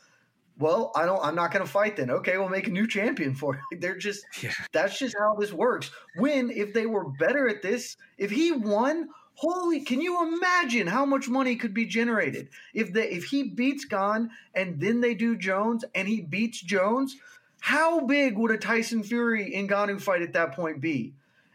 [0.58, 1.22] well, I don't.
[1.24, 2.10] I'm not going to fight then.
[2.10, 3.78] Okay, we'll make a new champion for you.
[3.80, 4.24] They're just.
[4.42, 4.52] Yeah.
[4.72, 5.90] That's just how this works.
[6.16, 11.04] When if they were better at this, if he won, holy, can you imagine how
[11.04, 15.36] much money could be generated if they if he beats Gane and then they do
[15.36, 17.16] Jones and he beats Jones?
[17.60, 21.14] How big would a Tyson Fury and Ngannou fight at that point be?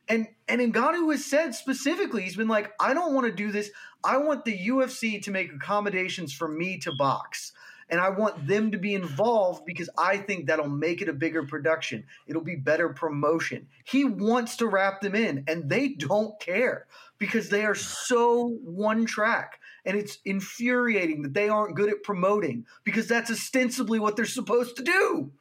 [0.09, 3.69] And and Ngannou has said specifically, he's been like, I don't want to do this.
[4.03, 7.51] I want the UFC to make accommodations for me to box
[7.89, 11.43] and I want them to be involved because I think that'll make it a bigger
[11.43, 12.03] production.
[12.27, 13.67] It'll be better promotion.
[13.85, 16.87] He wants to wrap them in, and they don't care
[17.17, 19.59] because they are so one track.
[19.85, 24.75] And it's infuriating that they aren't good at promoting because that's ostensibly what they're supposed
[24.77, 25.31] to do.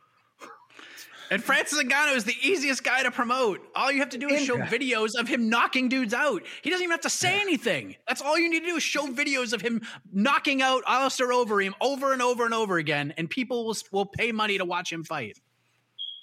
[1.31, 3.61] And Francis Ngannou is the easiest guy to promote.
[3.74, 6.43] All you have to do is show videos of him knocking dudes out.
[6.62, 7.97] He doesn't even have to say anything.
[8.07, 11.72] That's all you need to do is show videos of him knocking out Alistair Overeem
[11.81, 15.05] over and over and over again, and people will will pay money to watch him
[15.05, 15.39] fight.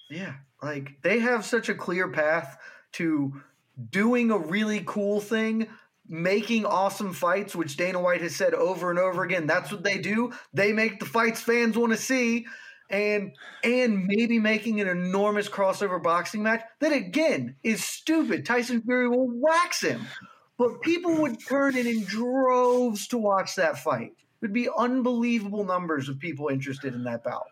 [0.10, 2.58] Yeah, like they have such a clear path
[2.94, 3.42] to
[3.90, 5.68] doing a really cool thing
[6.08, 9.48] making awesome fights, which Dana White has said over and over again.
[9.48, 10.34] That's what they do.
[10.54, 12.46] They make the fights fans want to see
[12.94, 18.46] and and maybe making an enormous crossover boxing match that again is stupid.
[18.46, 20.06] Tyson Fury will wax him,
[20.58, 24.14] but people would turn in in droves to watch that fight.
[24.16, 27.48] It would be unbelievable numbers of people interested in that bout.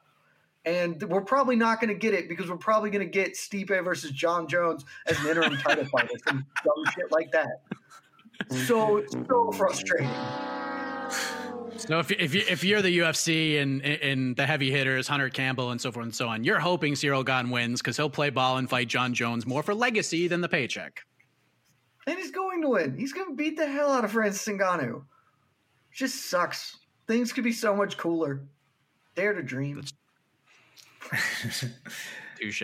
[0.64, 3.84] And we're probably not going to get it because we're probably going to get Stipe
[3.84, 7.62] versus Jon Jones as an interim title fight or some dumb shit like that.
[8.68, 10.12] So so frustrating.
[11.78, 15.72] So if if you if you're the UFC and and the heavy hitters, Hunter Campbell
[15.72, 18.58] and so forth and so on, you're hoping Ciryl Gane wins because he'll play ball
[18.58, 21.02] and fight Jon Jones more for legacy than the paycheck.
[22.08, 22.98] And he's going to win.
[22.98, 25.04] He's going to beat the hell out of Francis Ngannou.
[25.94, 26.78] Just sucks.
[27.08, 28.42] Things could be so much cooler.
[29.16, 29.84] Dare to dream.
[32.40, 32.64] Touche.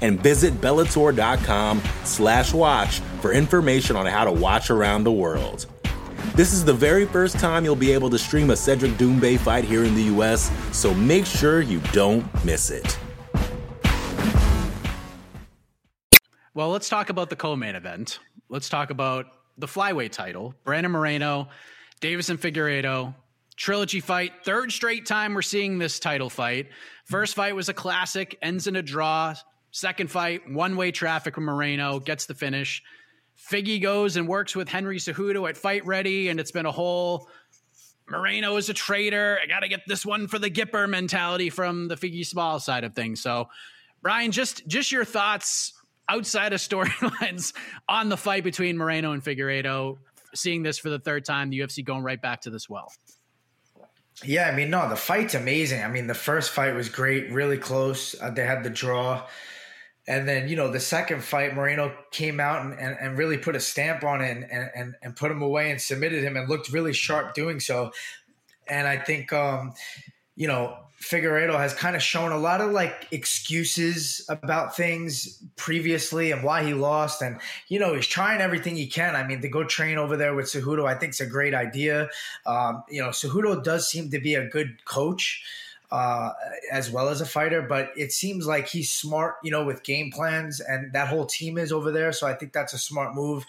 [0.00, 5.66] And visit Bellator.com slash watch for information on how to watch around the world.
[6.34, 9.64] This is the very first time you'll be able to stream a Cedric Doumbé fight
[9.64, 12.96] here in the US, so make sure you don't miss it.
[16.54, 18.20] Well, let's talk about the co-main event.
[18.48, 19.26] Let's talk about
[19.58, 20.54] the flyweight title.
[20.64, 21.48] Brandon Moreno,
[22.00, 23.14] Deiveson Figueiredo,
[23.56, 24.32] trilogy fight.
[24.44, 26.68] Third straight time we're seeing this title fight.
[27.04, 29.34] First fight was a classic, ends in a draw.
[29.78, 32.82] Second fight, one-way traffic with Moreno, gets the finish.
[33.48, 37.28] Figgy goes and works with Henry Cejudo at Fight Ready, and it's been a whole
[38.08, 39.38] Moreno is a traitor.
[39.40, 42.82] I got to get this one for the Gipper mentality from the Figgy Small side
[42.82, 43.22] of things.
[43.22, 43.50] So,
[44.02, 45.72] Brian, just just your thoughts
[46.08, 47.52] outside of storylines
[47.88, 49.96] on the fight between Moreno and Figueiredo.
[50.34, 52.90] Seeing this for the third time, the UFC going right back to this well.
[54.24, 55.84] Yeah, I mean, no, the fight's amazing.
[55.84, 58.20] I mean, the first fight was great, really close.
[58.20, 59.24] Uh, they had the draw.
[60.08, 63.54] And then, you know, the second fight, Moreno came out and, and, and really put
[63.54, 66.70] a stamp on it and, and, and put him away and submitted him and looked
[66.70, 67.92] really sharp doing so.
[68.66, 69.74] And I think, um,
[70.34, 76.32] you know, Figueiredo has kind of shown a lot of like excuses about things previously
[76.32, 77.20] and why he lost.
[77.20, 77.38] And,
[77.68, 79.14] you know, he's trying everything he can.
[79.14, 82.08] I mean, to go train over there with Cejudo, I think it's a great idea.
[82.46, 85.44] Um, you know, Cejudo does seem to be a good coach
[85.90, 86.32] uh,
[86.70, 90.10] as well as a fighter, but it seems like he's smart, you know, with game
[90.10, 92.12] plans and that whole team is over there.
[92.12, 93.44] So I think that's a smart move.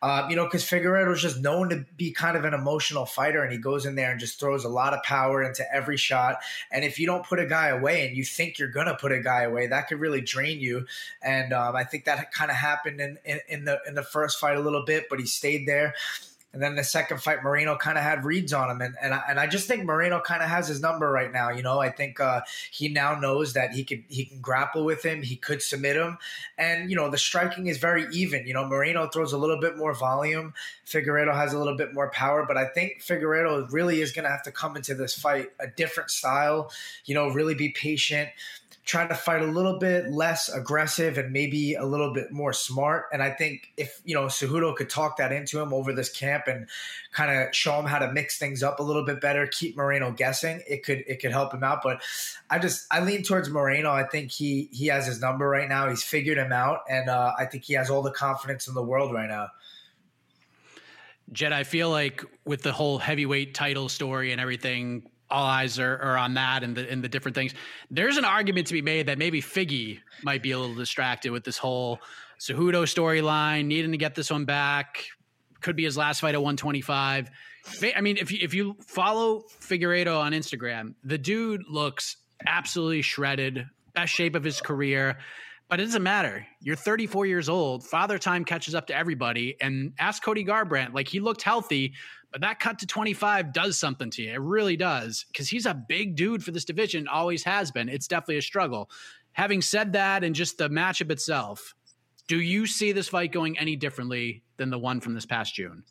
[0.00, 3.42] Um, you know, because Figueiredo is just known to be kind of an emotional fighter,
[3.42, 6.36] and he goes in there and just throws a lot of power into every shot.
[6.70, 9.20] And if you don't put a guy away, and you think you're gonna put a
[9.20, 10.86] guy away, that could really drain you.
[11.20, 14.38] And um, I think that kind of happened in, in, in the in the first
[14.38, 15.94] fight a little bit, but he stayed there.
[16.52, 19.22] And then the second fight, Moreno kind of had reads on him, and and I,
[19.28, 21.50] and I just think Moreno kind of has his number right now.
[21.50, 22.40] You know, I think uh,
[22.70, 26.16] he now knows that he could he can grapple with him, he could submit him,
[26.56, 28.46] and you know the striking is very even.
[28.46, 30.54] You know, Moreno throws a little bit more volume,
[30.86, 34.30] Figueiredo has a little bit more power, but I think Figueiredo really is going to
[34.30, 36.72] have to come into this fight a different style.
[37.04, 38.30] You know, really be patient
[38.88, 43.04] trying to fight a little bit less aggressive and maybe a little bit more smart.
[43.12, 46.44] And I think if, you know, Cejudo could talk that into him over this camp
[46.46, 46.66] and
[47.12, 50.10] kind of show him how to mix things up a little bit better, keep Moreno
[50.10, 51.80] guessing, it could it could help him out.
[51.84, 52.00] But
[52.48, 53.90] I just I lean towards Moreno.
[53.92, 55.90] I think he he has his number right now.
[55.90, 58.82] He's figured him out and uh, I think he has all the confidence in the
[58.82, 59.48] world right now.
[61.30, 65.98] Jed, I feel like with the whole heavyweight title story and everything, all eyes are,
[65.98, 67.54] are on that and the and the different things.
[67.90, 71.44] There's an argument to be made that maybe Figgy might be a little distracted with
[71.44, 72.00] this whole
[72.40, 75.04] Cejudo storyline, needing to get this one back.
[75.60, 77.30] Could be his last fight at 125.
[77.94, 82.16] I mean, if you if you follow Figueiredo on Instagram, the dude looks
[82.46, 85.18] absolutely shredded, best shape of his career.
[85.68, 86.46] But it doesn't matter.
[86.62, 87.84] You're 34 years old.
[87.84, 89.56] Father time catches up to everybody.
[89.60, 91.92] And ask Cody Garbrandt, like he looked healthy,
[92.30, 94.32] but that cut to 25 does something to you.
[94.32, 97.88] It really does because he's a big dude for this division, always has been.
[97.88, 98.90] It's definitely a struggle.
[99.32, 101.74] Having said that, and just the matchup itself,
[102.26, 105.84] do you see this fight going any differently than the one from this past June?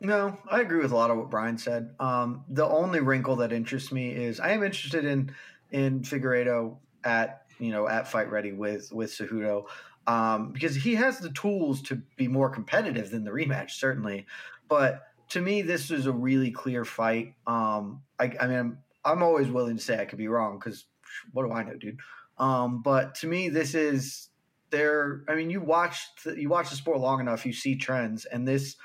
[0.00, 1.94] No, I agree with a lot of what Brian said.
[1.98, 5.34] Um, the only wrinkle that interests me is I am interested in
[5.70, 9.64] in Figueiredo at you know at fight ready with with Cejudo
[10.06, 14.26] um, because he has the tools to be more competitive than the rematch certainly.
[14.68, 17.34] But to me, this is a really clear fight.
[17.46, 20.86] Um, I, I mean, I'm, I'm, always willing to say I could be wrong because
[21.32, 21.98] what do I know, dude?
[22.38, 24.28] Um, but to me, this is
[24.70, 25.24] there.
[25.28, 28.46] I mean, you watch the, you watch the sport long enough, you see trends, and
[28.46, 28.76] this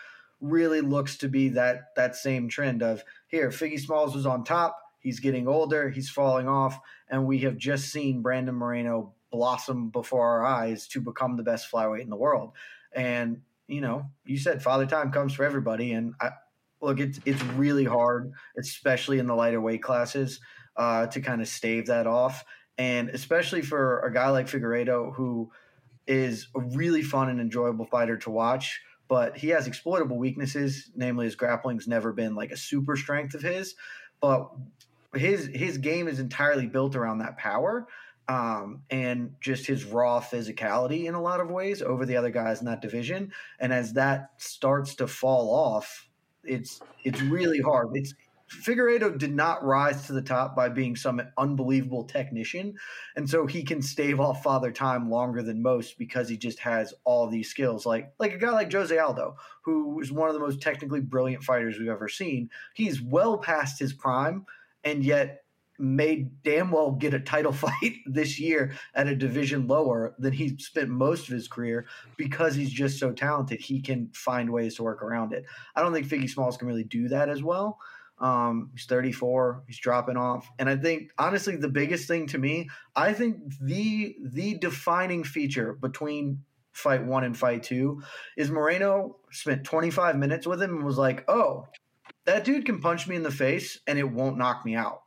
[0.41, 3.49] really looks to be that that same trend of here.
[3.49, 4.77] Figgy Smalls was on top.
[4.99, 5.89] He's getting older.
[5.89, 11.01] He's falling off, and we have just seen Brandon Moreno blossom before our eyes to
[11.01, 12.53] become the best flyweight in the world.
[12.93, 16.31] And you know, you said father time comes for everybody, and I,
[16.81, 20.39] look, it's it's really hard, especially in the lighter weight classes,
[20.75, 22.43] uh, to kind of stave that off,
[22.77, 25.51] and especially for a guy like Figueiredo who
[26.07, 28.81] is a really fun and enjoyable fighter to watch.
[29.07, 33.41] But he has exploitable weaknesses, namely his grappling's never been like a super strength of
[33.41, 33.75] his.
[34.19, 34.49] But
[35.15, 37.87] his his game is entirely built around that power
[38.29, 42.59] um, and just his raw physicality in a lot of ways over the other guys
[42.59, 43.33] in that division.
[43.59, 46.07] And as that starts to fall off,
[46.43, 47.87] it's it's really hard.
[47.93, 48.13] It's
[48.49, 52.75] Figueiredo did not rise to the top by being some unbelievable technician,
[53.15, 56.93] and so he can stave off father time longer than most because he just has
[57.05, 57.85] all these skills.
[57.85, 61.43] Like like a guy like Jose Aldo, who is one of the most technically brilliant
[61.43, 62.51] fighters we've ever seen.
[62.75, 64.45] He's well past his prime,
[64.83, 65.43] and yet
[65.79, 70.57] made damn well get a title fight this year at a division lower than he
[70.59, 71.85] spent most of his career
[72.17, 73.61] because he's just so talented.
[73.61, 75.45] He can find ways to work around it.
[75.75, 77.79] I don't think Figgy Smalls can really do that as well.
[78.19, 79.63] Um, he's 34.
[79.67, 84.17] He's dropping off, and I think honestly, the biggest thing to me, I think the
[84.21, 88.01] the defining feature between fight one and fight two
[88.37, 91.67] is Moreno spent 25 minutes with him and was like, "Oh,
[92.25, 95.03] that dude can punch me in the face and it won't knock me out."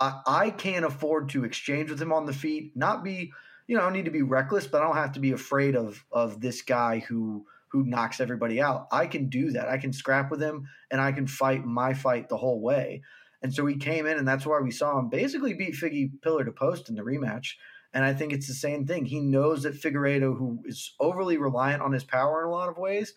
[0.00, 3.32] I, can't afford to exchange with him on the feet, not be,
[3.66, 6.04] you know, I need to be reckless, but I don't have to be afraid of
[6.10, 8.88] of this guy who who knocks everybody out.
[8.90, 9.68] I can do that.
[9.68, 13.02] I can scrap with him and I can fight my fight the whole way.
[13.42, 16.44] And so he came in, and that's why we saw him basically beat Figgy pillar
[16.44, 17.54] to post in the rematch.
[17.92, 19.06] And I think it's the same thing.
[19.06, 22.78] He knows that Figueiredo, who is overly reliant on his power in a lot of
[22.78, 23.14] ways,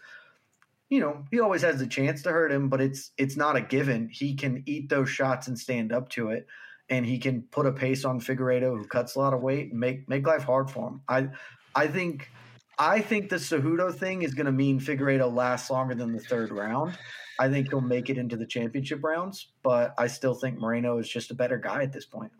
[0.89, 3.61] you know, he always has the chance to hurt him, but it's it's not a
[3.61, 4.09] given.
[4.09, 6.47] He can eat those shots and stand up to it
[6.93, 9.79] and he can put a pace on Figueiredo, who cuts a lot of weight, and
[9.79, 11.01] make make life hard for him.
[11.09, 11.29] I
[11.75, 12.29] I think
[12.77, 16.51] I think the Cejudo thing is going to mean Figueiredo lasts longer than the third
[16.51, 16.97] round.
[17.39, 21.09] I think he'll make it into the championship rounds, but I still think Moreno is
[21.09, 22.31] just a better guy at this point.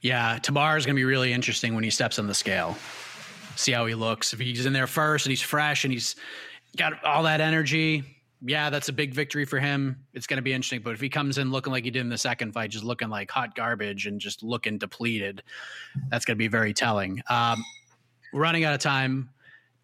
[0.00, 2.76] Yeah, tomorrow is going to be really interesting when he steps on the scale.
[3.54, 4.32] See how he looks.
[4.32, 6.16] If he's in there first and he's fresh and he's
[6.76, 8.02] got all that energy,
[8.44, 10.04] yeah, that's a big victory for him.
[10.14, 10.82] It's going to be interesting.
[10.82, 13.08] But if he comes in looking like he did in the second fight, just looking
[13.08, 15.42] like hot garbage and just looking depleted,
[16.10, 17.22] that's going to be very telling.
[17.30, 17.64] Um,
[18.32, 19.30] running out of time.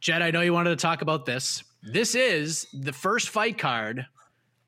[0.00, 1.62] Jed, I know you wanted to talk about this.
[1.82, 4.06] This is the first fight card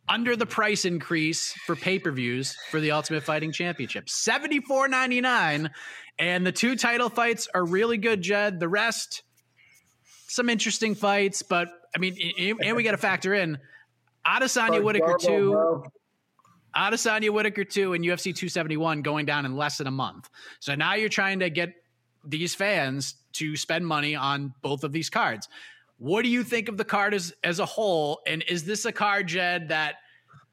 [0.08, 4.88] under the price increase for pay per views for the Ultimate Fighting Championship seventy four
[4.88, 5.70] ninety nine,
[6.18, 8.22] and the two title fights are really good.
[8.22, 9.22] Jed, the rest
[10.26, 12.16] some interesting fights, but I mean,
[12.62, 13.58] and we got to factor in
[14.26, 15.84] Adesanya Whittaker two.
[16.76, 20.30] Adesanya Whittaker two and UFC 271 going down in less than a month.
[20.60, 21.74] So now you're trying to get
[22.24, 25.48] these fans to spend money on both of these cards.
[25.98, 28.20] What do you think of the card as as a whole?
[28.26, 29.96] And is this a card, Jed, that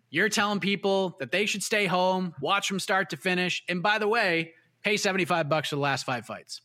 [0.10, 3.98] you're telling people that they should stay home, watch from start to finish, and by
[3.98, 4.54] the way,
[4.84, 6.62] pay 75 bucks for the last five fights?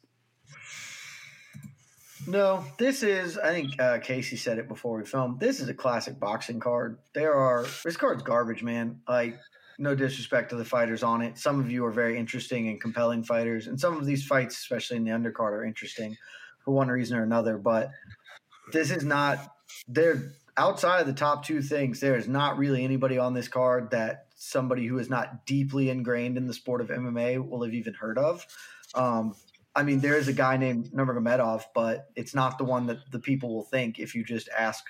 [2.27, 3.37] No, this is.
[3.37, 5.41] I think uh, Casey said it before we filmed.
[5.41, 6.99] This is a classic boxing card.
[7.15, 9.01] There are this card's garbage, man.
[9.09, 9.39] Like
[9.79, 11.37] no disrespect to the fighters on it.
[11.37, 14.99] Some of you are very interesting and compelling fighters, and some of these fights, especially
[14.99, 16.17] in the undercard, are interesting
[16.65, 17.59] for one reason or another.
[17.59, 17.91] But
[18.73, 19.39] this is not.
[19.89, 21.99] They're outside of the top two things.
[21.99, 26.37] There is not really anybody on this card that somebody who is not deeply ingrained
[26.37, 28.47] in the sport of MMA will have even heard of.
[28.95, 29.35] Um,
[29.75, 33.19] I mean, there is a guy named Nurmagomedov, but it's not the one that the
[33.19, 34.85] people will think if you just ask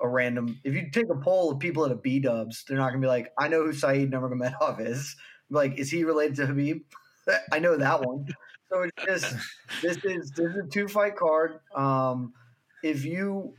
[0.00, 0.58] a random.
[0.64, 3.06] If you take a poll of people at a B Dubs, they're not gonna be
[3.06, 5.16] like, "I know who Saeed Nurmagomedov is."
[5.50, 6.82] Like, is he related to Khabib?
[7.52, 8.26] I know that one.
[8.70, 9.36] So it's just
[9.82, 11.60] this is this is a two fight card.
[11.74, 12.34] Um,
[12.82, 13.54] if you,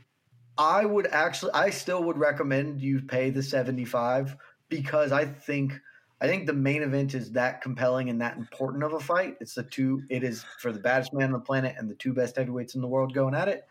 [0.58, 4.36] I would actually, I still would recommend you pay the seventy five
[4.68, 5.80] because I think
[6.20, 9.36] I think the main event is that compelling and that important of a fight.
[9.40, 10.02] It's the two.
[10.08, 12.80] It is for the baddest man on the planet and the two best heavyweights in
[12.80, 13.66] the world going at it.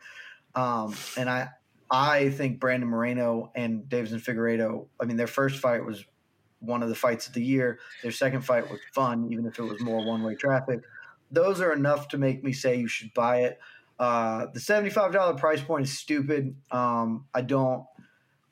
[0.53, 1.49] Um, and I,
[1.89, 4.85] I think Brandon Moreno and Deiveson Figueiredo.
[5.01, 6.05] I mean, their first fight was
[6.59, 7.79] one of the fights of the year.
[8.03, 10.81] Their second fight was fun, even if it was more one way traffic.
[11.31, 13.59] Those are enough to make me say you should buy it.
[13.97, 16.55] Uh, the seventy five dollar price point is stupid.
[16.71, 17.85] Um, I don't.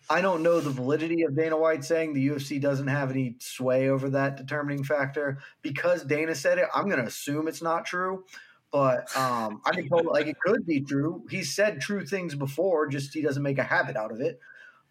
[0.09, 3.89] I don't know the validity of Dana White saying the UFC doesn't have any sway
[3.89, 6.65] over that determining factor because Dana said it.
[6.73, 8.25] I'm going to assume it's not true,
[8.71, 11.23] but um, I can tell like it could be true.
[11.29, 14.39] He said true things before, just he doesn't make a habit out of it.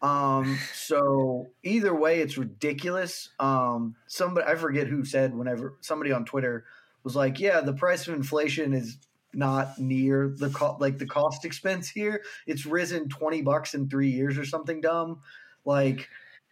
[0.01, 3.31] Um, so either way, it's ridiculous.
[3.39, 6.65] Um, somebody I forget who said whenever somebody on Twitter
[7.05, 8.99] was like, "Yeah, the price of inflation is
[9.35, 12.23] not near the co- like the cost expense here.
[12.47, 15.21] It's risen twenty bucks in three years or something dumb."
[15.65, 16.09] Like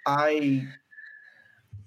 [0.07, 0.69] I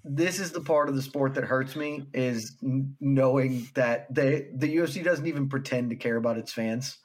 [0.04, 2.56] this is the part of the sport that hurts me is
[3.00, 6.98] knowing that they the UFC doesn't even pretend to care about its fans.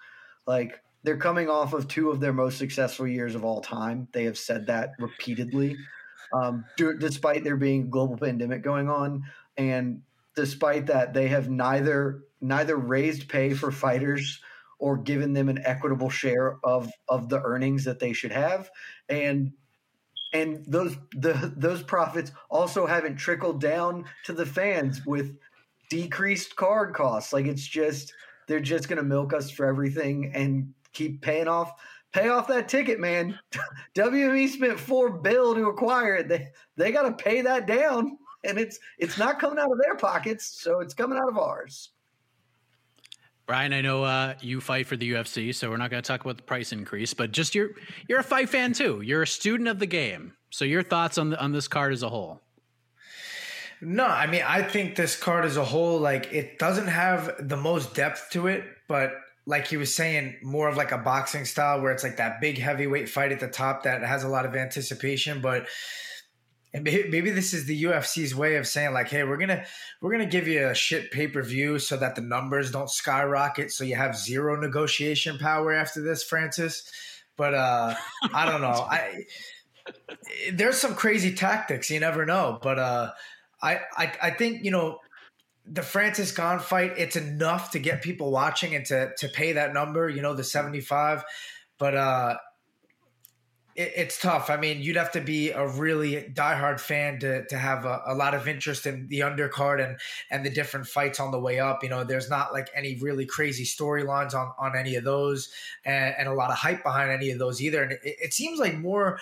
[0.45, 4.09] Like they're coming off of two of their most successful years of all time.
[4.11, 5.77] They have said that repeatedly,
[6.33, 9.23] um, despite there being global pandemic going on,
[9.57, 10.01] and
[10.35, 14.41] despite that, they have neither neither raised pay for fighters
[14.79, 18.69] or given them an equitable share of of the earnings that they should have,
[19.09, 19.51] and
[20.33, 25.37] and those the those profits also haven't trickled down to the fans with
[25.89, 27.33] decreased card costs.
[27.33, 28.13] Like it's just
[28.47, 31.73] they're just going to milk us for everything and keep paying off
[32.13, 33.37] pay off that ticket, man.
[33.95, 36.27] WME spent four bill to acquire it.
[36.29, 39.95] They they got to pay that down, and it's it's not coming out of their
[39.95, 41.91] pockets, so it's coming out of ours.
[43.49, 46.21] Brian, I know uh, you fight for the UFC, so we're not going to talk
[46.21, 47.71] about the price increase, but just you're
[48.07, 49.01] you're a fight fan too.
[49.01, 50.33] You're a student of the game.
[50.51, 52.43] So your thoughts on the, on this card as a whole?
[53.81, 57.57] No, I mean I think this card as a whole, like it doesn't have the
[57.57, 59.13] most depth to it, but
[59.47, 62.59] like he was saying, more of like a boxing style where it's like that big
[62.59, 65.65] heavyweight fight at the top that has a lot of anticipation, but
[66.73, 69.65] and maybe this is the UFC's way of saying like, hey, we're gonna
[70.01, 73.71] we're gonna give you a shit pay per view so that the numbers don't skyrocket,
[73.71, 76.89] so you have zero negotiation power after this, Francis.
[77.35, 77.95] But uh,
[78.33, 78.67] I don't know.
[78.67, 79.25] I
[80.53, 81.89] there's some crazy tactics.
[81.89, 82.59] You never know.
[82.61, 83.11] But uh,
[83.61, 84.99] I, I I think you know
[85.65, 86.93] the Francis Gane fight.
[86.97, 90.07] It's enough to get people watching and to to pay that number.
[90.07, 91.23] You know the seventy five.
[91.79, 92.37] But uh,
[93.79, 94.49] it, it's tough.
[94.49, 98.13] I mean, you'd have to be a really diehard fan to to have a, a,
[98.13, 99.97] lot of interest in the undercard and
[100.29, 101.81] and the different fights on the way up.
[101.81, 105.49] You know, there's not like any really crazy storylines on on any of those,
[105.85, 107.81] and, and, a lot of hype behind any of those either.
[107.81, 109.19] And it, it seems like more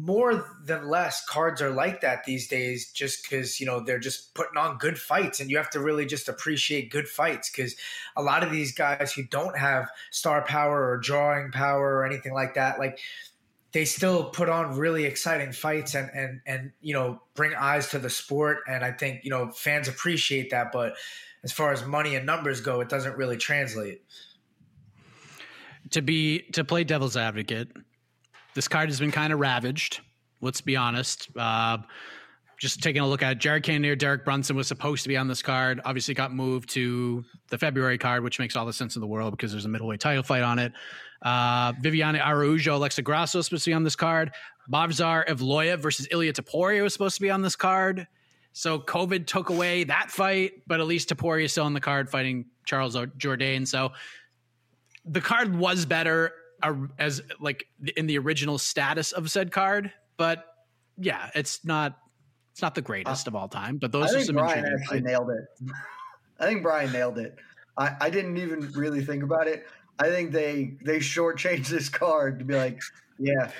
[0.00, 4.32] more than less cards are like that these days just because you know they're just
[4.32, 7.74] putting on good fights and you have to really just appreciate good fights because
[8.16, 12.32] a lot of these guys who don't have star power or drawing power or anything
[12.32, 13.00] like that like
[13.72, 17.98] they still put on really exciting fights and and and you know bring eyes to
[17.98, 20.94] the sport and i think you know fans appreciate that but
[21.44, 24.02] as far as money and numbers go it doesn't really translate
[25.90, 27.68] to be to play devil's advocate
[28.54, 30.00] this card has been kind of ravaged
[30.40, 31.78] let's be honest uh,
[32.58, 35.42] just taking a look at Jared Cannonier, Derek Brunson was supposed to be on this
[35.42, 35.80] card.
[35.84, 39.30] Obviously, got moved to the February card, which makes all the sense in the world
[39.30, 40.72] because there's a middleweight title fight on it.
[41.22, 44.32] Uh, Viviane Araujo, Alexa Grasso supposed to be on this card.
[44.70, 48.06] Movsar Evloev versus Ilia Topuria was supposed to be on this card.
[48.52, 52.10] So COVID took away that fight, but at least Topuria is still on the card
[52.10, 53.66] fighting Charles Jourdain.
[53.66, 53.92] So
[55.04, 57.66] the card was better uh, as like
[57.96, 60.44] in the original status of said card, but
[60.96, 61.98] yeah, it's not
[62.52, 63.76] it's not the greatest uh, of all time.
[63.76, 65.06] But those I are some Brian actually fights.
[65.06, 65.44] nailed it.
[66.40, 67.36] I think Brian nailed it.
[67.76, 69.66] I, I didn't even really think about it.
[69.98, 72.80] I think they they shortchanged this card to be like,
[73.18, 73.50] yeah,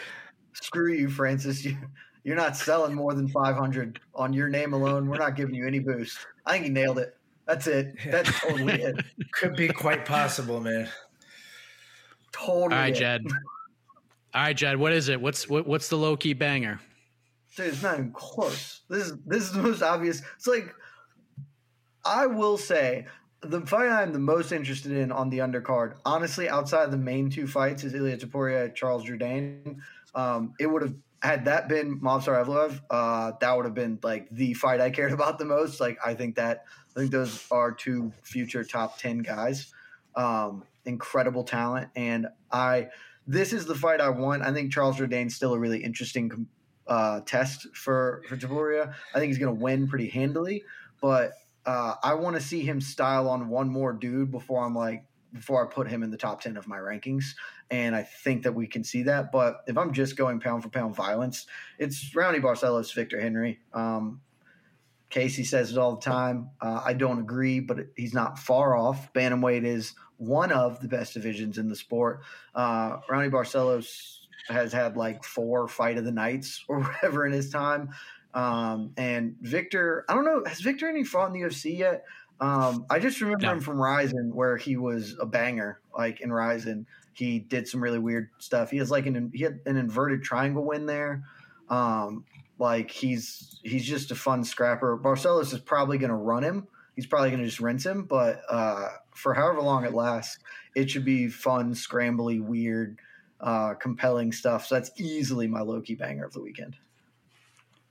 [0.53, 1.65] screw you, Francis.
[1.65, 1.77] You,
[2.25, 5.09] you're not selling more than 500 on your name alone.
[5.09, 6.19] We're not giving you any boost.
[6.45, 7.17] I think he nailed it.
[7.47, 7.97] That's it.
[8.05, 8.97] That's totally it.
[9.33, 10.89] Could be quite possible, man.
[12.33, 12.63] Totally.
[12.63, 13.23] All right, Jed.
[14.35, 14.77] All right, Jed.
[14.77, 15.21] What is it?
[15.21, 16.79] What's what, what's the low key banger?
[17.57, 18.83] Dude, it's not even close.
[18.89, 20.23] This is this is the most obvious.
[20.37, 20.75] It's like
[22.05, 23.07] I will say
[23.41, 27.31] the fight I'm the most interested in on the undercard, honestly, outside of the main
[27.31, 29.79] two fights, is Ilia Topuria, Charles Jourdain.
[30.15, 34.29] Um, it would have had that been Movsar Evloev, uh, that would have been like
[34.31, 35.81] the fight I cared about the most.
[35.81, 36.65] Like I think that
[36.97, 39.73] I think those are two future top ten guys,
[40.17, 42.89] um, incredible talent, and I
[43.27, 44.43] this is the fight I want.
[44.43, 46.47] I think Charles Jourdain's still a really interesting
[46.87, 48.95] uh, test for for Topuria.
[49.15, 50.65] I think he's going to win pretty handily,
[51.01, 51.33] but
[51.69, 55.05] uh, I want to see him style on one more dude before I'm like
[55.35, 57.25] before I put him in the top ten of my rankings.
[57.71, 59.31] And I think that we can see that.
[59.31, 61.47] But if I'm just going pound for pound violence,
[61.79, 63.61] it's Raoni Barcelos, Victor Henry.
[63.75, 64.23] Um,
[65.11, 66.49] Casey says it all the time.
[66.59, 69.13] Uh, I don't agree, but he's not far off.
[69.13, 72.23] Bantamweight is one of the best divisions in the sport.
[72.55, 77.51] Uh, Raoni Barcelos has had like four fight of the nights or whatever in his
[77.51, 77.91] time.
[78.35, 82.05] Um, and Victor, I don't know, has Victor any fought in the UFC yet?
[82.41, 83.53] Um, I just remember Yeah.
[83.53, 85.81] him from Rizin where he was a banger.
[85.97, 88.71] Like in Rizin, he did some really weird stuff.
[88.71, 91.25] He has like an he had an inverted triangle win there.
[91.69, 92.25] Um,
[92.59, 94.97] like he's he's just a fun scrapper.
[94.97, 96.69] Barcelos is probably going to run him.
[96.95, 98.05] He's probably going to just rinse him.
[98.05, 100.39] But uh, for however long it lasts,
[100.77, 102.99] it should be fun, scrambly, weird,
[103.41, 104.67] uh, compelling stuff.
[104.67, 106.77] So that's easily my low key banger of the weekend.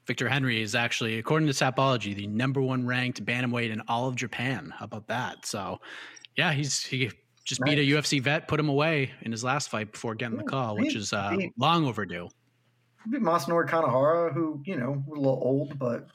[0.07, 4.15] Victor Henry is actually, according to Sapology, the number one ranked bantamweight in all of
[4.15, 4.73] Japan.
[4.75, 5.45] How about that?
[5.45, 5.81] So,
[6.37, 7.11] yeah, he's he
[7.43, 10.43] just beat a UFC vet, put him away in his last fight before getting the
[10.43, 12.29] call, which is uh, Beat- long overdue.
[13.05, 16.07] Maybe Masanori Kanehara, who you know a little old, but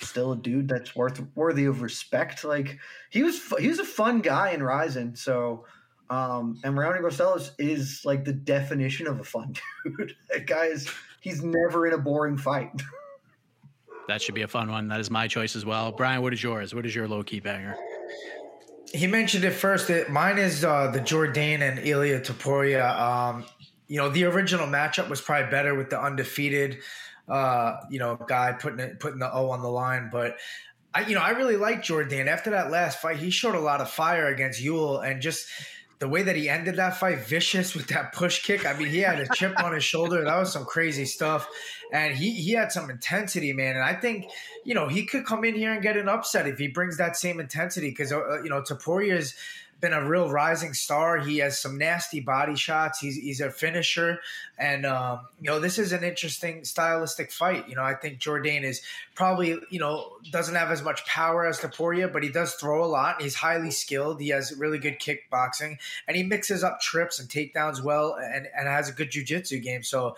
[0.00, 2.44] still a dude that's worth worthy of respect.
[2.44, 2.78] Like
[3.10, 5.16] he was, he was a fun guy in Rizin.
[5.16, 5.64] So,
[6.10, 9.54] um, and Raoni Barcelos is like the definition of a fun
[9.84, 10.16] dude.
[10.30, 10.88] that guy is,
[11.20, 12.70] he's never in a boring fight.
[14.08, 14.88] That should be a fun one.
[14.88, 15.92] That is my choice as well.
[15.92, 16.74] Brian, what is yours?
[16.74, 17.76] What is your low key banger?
[18.92, 19.90] He mentioned it first.
[20.10, 22.98] Mine is uh, the Jourdain and Ilia Topuria.
[22.98, 23.44] Um,
[23.88, 26.78] you know, the original matchup was probably better with the undefeated,
[27.28, 30.10] uh, you know, guy putting it, putting the O on the line.
[30.12, 30.36] But
[30.94, 32.26] I, you know, I really like Jourdain.
[32.26, 35.46] After that last fight, he showed a lot of fire against Yule, and just
[36.02, 38.66] the way that he ended that fight, vicious with that push kick.
[38.66, 40.24] I mean, he had a chip on his shoulder.
[40.24, 41.46] That was some crazy stuff,
[41.92, 43.76] and he he had some intensity, man.
[43.76, 44.26] And I think
[44.64, 47.16] you know he could come in here and get an upset if he brings that
[47.16, 49.36] same intensity because uh, you know Topuria's
[49.82, 51.18] been a real rising star.
[51.18, 53.00] He has some nasty body shots.
[53.00, 54.20] He's he's a finisher,
[54.56, 57.68] and um, you know this is an interesting stylistic fight.
[57.68, 58.80] You know I think Jourdain is
[59.14, 62.86] probably you know doesn't have as much power as Topuria, but he does throw a
[62.86, 63.20] lot.
[63.20, 64.20] He's highly skilled.
[64.20, 65.76] He has really good kickboxing,
[66.06, 69.82] and he mixes up trips and takedowns well, and and has a good jujitsu game.
[69.82, 70.16] So.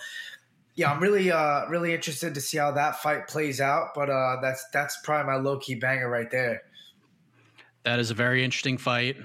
[0.76, 3.90] Yeah, I'm really, uh, really interested to see how that fight plays out.
[3.94, 6.62] But uh, that's that's probably my low key banger right there.
[7.84, 9.18] That is a very interesting fight.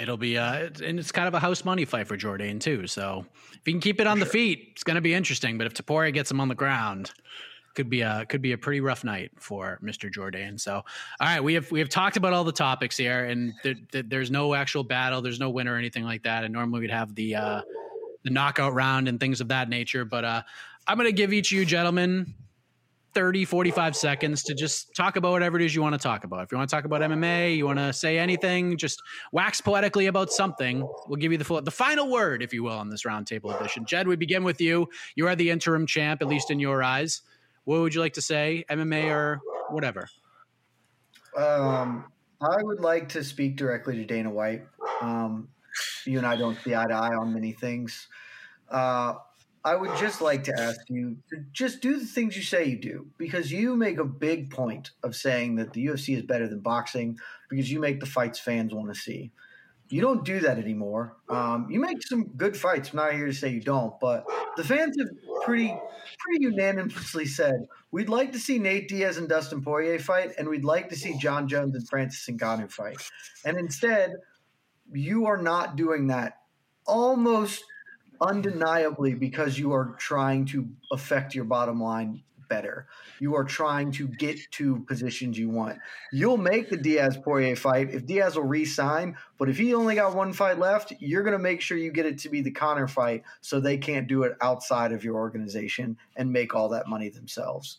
[0.00, 2.86] It'll be uh and it's kind of a house money fight for Jourdain too.
[2.86, 5.58] So if he can keep it on the feet, it's gonna be interesting.
[5.58, 7.12] But if Topuria gets him on the ground,
[7.74, 10.10] could be a could be a pretty rough night for Mr.
[10.10, 10.58] Jourdain.
[10.58, 10.84] So all
[11.20, 14.30] right, we have we have talked about all the topics here, and there, there- there's
[14.30, 16.44] no actual battle, there's no winner or anything like that.
[16.44, 17.60] And normally we'd have the uh
[18.24, 20.04] the knockout round and things of that nature.
[20.04, 20.42] But uh
[20.86, 22.34] I'm gonna give each of you gentlemen
[23.14, 26.44] 30, 45 seconds to just talk about whatever it is you want to talk about.
[26.44, 29.02] If you want to talk about MMA, you want to say anything, just
[29.32, 30.86] wax poetically about something.
[31.06, 33.84] We'll give you the full, the final word, if you will, on this roundtable edition.
[33.84, 34.88] Jed, we begin with you.
[35.16, 37.22] You are the interim champ, at least in your eyes.
[37.64, 39.40] What would you like to say, MMA or
[39.70, 40.08] whatever?
[41.36, 42.04] Um,
[42.40, 44.62] I would like to speak directly to Dana White.
[45.00, 45.48] Um,
[46.04, 48.08] you and I don't see eye to eye on many things.
[48.70, 49.14] Uh,
[49.64, 52.78] I would just like to ask you to just do the things you say you
[52.78, 56.60] do because you make a big point of saying that the UFC is better than
[56.60, 57.18] boxing
[57.50, 59.32] because you make the fights fans want to see.
[59.90, 61.16] You don't do that anymore.
[61.28, 62.90] Um, you make some good fights.
[62.90, 64.24] I'm not here to say you don't, but
[64.56, 65.08] the fans have
[65.44, 65.76] pretty
[66.18, 70.64] pretty unanimously said we'd like to see Nate Diaz and Dustin Poirier fight, and we'd
[70.64, 72.98] like to see Jon Jones and Francis Ngannou fight.
[73.44, 74.14] And instead,
[74.92, 76.38] you are not doing that
[76.86, 77.64] almost
[78.20, 82.86] undeniably because you are trying to affect your bottom line better.
[83.20, 85.78] You are trying to get to positions you want.
[86.12, 90.14] You'll make the Diaz Poirier fight if Diaz will re-sign, but if he only got
[90.14, 92.88] one fight left, you're going to make sure you get it to be the Conor
[92.88, 97.08] fight so they can't do it outside of your organization and make all that money
[97.08, 97.78] themselves.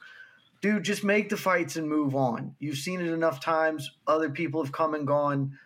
[0.62, 2.56] Dude, just make the fights and move on.
[2.60, 3.92] You've seen it enough times.
[4.08, 5.58] Other people have come and gone.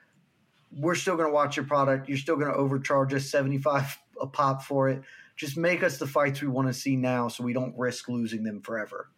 [0.76, 2.09] We're still going to watch your product.
[2.09, 5.01] You're still going to overcharge us 75 a pop for it.
[5.36, 8.43] Just make us the fights we want to see now so we don't risk losing
[8.43, 9.09] them forever.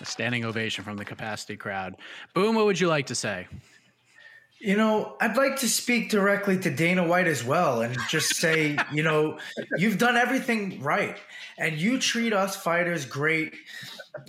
[0.00, 1.94] A standing ovation from the capacity crowd.
[2.34, 3.46] Boom, what would you like to say?
[4.62, 8.78] You know, I'd like to speak directly to Dana White as well and just say,
[8.92, 9.40] you know,
[9.76, 11.16] you've done everything right
[11.58, 13.54] and you treat us fighters great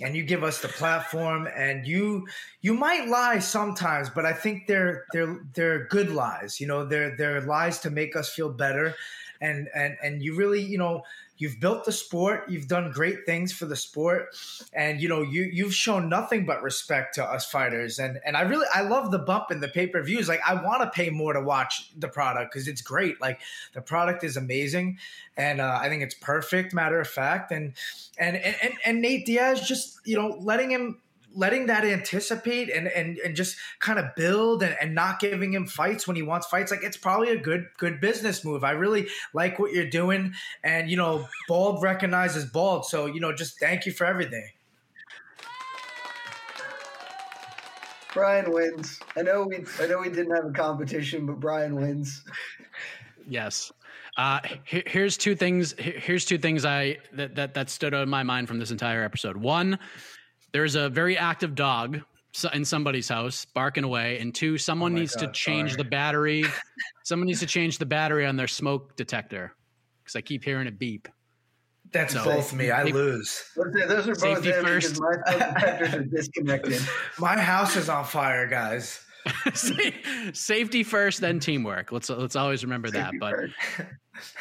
[0.00, 2.26] and you give us the platform and you
[2.62, 6.60] you might lie sometimes, but I think they're they're they're good lies.
[6.60, 8.96] You know, they're they're lies to make us feel better
[9.40, 11.04] and and and you really, you know,
[11.36, 12.48] you've built the sport.
[12.48, 14.36] You've done great things for the sport.
[14.72, 17.98] And you know you you've shown nothing but respect to us fighters.
[17.98, 20.28] And and i really i love the bump in the pay-per-views.
[20.28, 23.20] Like i want to pay more to watch the product because it's great.
[23.20, 23.40] Like
[23.72, 24.98] the product is amazing.
[25.36, 27.50] And uh, i think it's perfect matter of fact.
[27.50, 27.74] And
[28.18, 31.00] and and, and nate diaz just you know letting him
[31.34, 35.66] letting that anticipate and and, and just kind of build and, and not giving him
[35.66, 39.06] fights when he wants fights like it's probably a good good business move i really
[39.32, 40.32] like what you're doing
[40.62, 44.48] and you know bald recognizes bald so you know just thank you for everything
[48.12, 49.00] Brian wins.
[49.16, 52.22] I know we I know we didn't have a competition, but Brian wins.
[53.28, 53.72] Yes.
[54.16, 55.74] Uh, here, here's two things.
[55.78, 59.02] Here's two things I that, that that stood out in my mind from this entire
[59.02, 59.36] episode.
[59.36, 59.78] One,
[60.54, 62.00] there's a very active dog
[62.52, 65.82] in somebody's house barking away, and two, someone oh needs God, to change sorry.
[65.82, 66.44] the battery.
[67.02, 69.52] someone needs to change the battery on their smoke detector
[70.02, 71.08] because I keep hearing it beep.
[71.92, 72.70] That's so, both me.
[72.70, 73.42] I lose.
[73.56, 75.00] Those are both first.
[75.00, 76.80] my smoke detectors are disconnected.
[77.18, 79.00] My house is on fire, guys.
[80.34, 81.90] Safety first, then teamwork.
[81.90, 83.48] Let's let's always remember Safety that.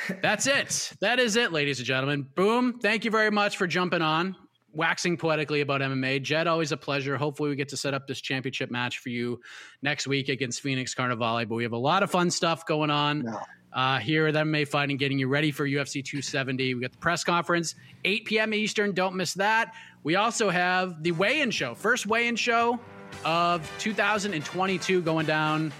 [0.08, 0.94] But that's it.
[1.02, 2.28] That is it, ladies and gentlemen.
[2.36, 2.80] Boom.
[2.80, 4.36] Thank you very much for jumping on,
[4.74, 6.22] waxing poetically about MMA.
[6.22, 7.18] Jed, always a pleasure.
[7.18, 9.40] Hopefully, we get to set up this championship match for you
[9.82, 11.48] next week against Phoenix Carnevale.
[11.48, 13.24] But we have a lot of fun stuff going on.
[13.24, 13.40] No.
[13.72, 16.76] Uh, here at MMA Fighting, getting you ready for UFC 270.
[16.76, 17.74] We got the press conference,
[18.06, 18.54] 8 p.m.
[18.54, 18.92] Eastern.
[18.92, 19.74] Don't miss that.
[20.04, 22.80] We also have the weigh-in show, first weigh-in show
[23.26, 25.74] of 2022 going down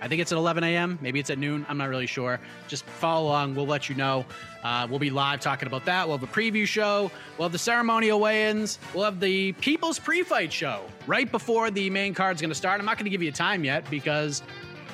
[0.00, 0.98] I think it's at 11 a.m.
[1.00, 1.64] Maybe it's at noon.
[1.68, 2.40] I'm not really sure.
[2.68, 3.54] Just follow along.
[3.54, 4.24] We'll let you know.
[4.62, 6.06] Uh, we'll be live talking about that.
[6.06, 7.10] We'll have a preview show.
[7.38, 8.78] We'll have the ceremonial weigh-ins.
[8.94, 12.80] We'll have the People's Pre-Fight show right before the main card's going to start.
[12.80, 14.42] I'm not going to give you a time yet because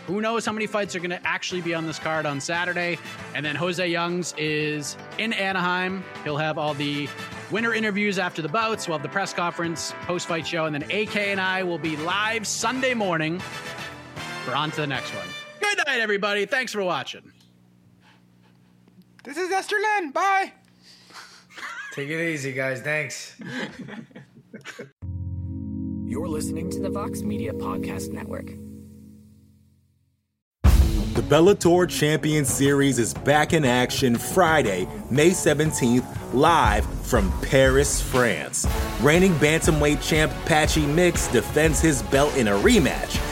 [0.07, 2.99] who knows how many fights are going to actually be on this card on Saturday.
[3.35, 6.03] And then Jose Youngs is in Anaheim.
[6.25, 7.09] He'll have all the
[7.51, 8.89] winner interviews after the bouts.
[8.89, 12.47] We'll have the press conference, post-fight show, and then AK and I will be live
[12.47, 13.41] Sunday morning
[14.47, 15.27] we're on to the next one.
[15.61, 16.47] Good night, everybody.
[16.47, 17.33] Thanks for watching.
[19.25, 20.11] This is Esther Lynn.
[20.11, 20.53] Bye.
[21.93, 22.81] Take it easy, guys.
[22.81, 23.37] Thanks.
[26.07, 28.47] You're listening to the Vox Media Podcast Network.
[31.15, 38.67] The Bellator Champion Series is back in action Friday, May 17th, live from Paris, France.
[39.03, 43.21] Reigning bantamweight champ Patchy Mix defends his belt in a rematch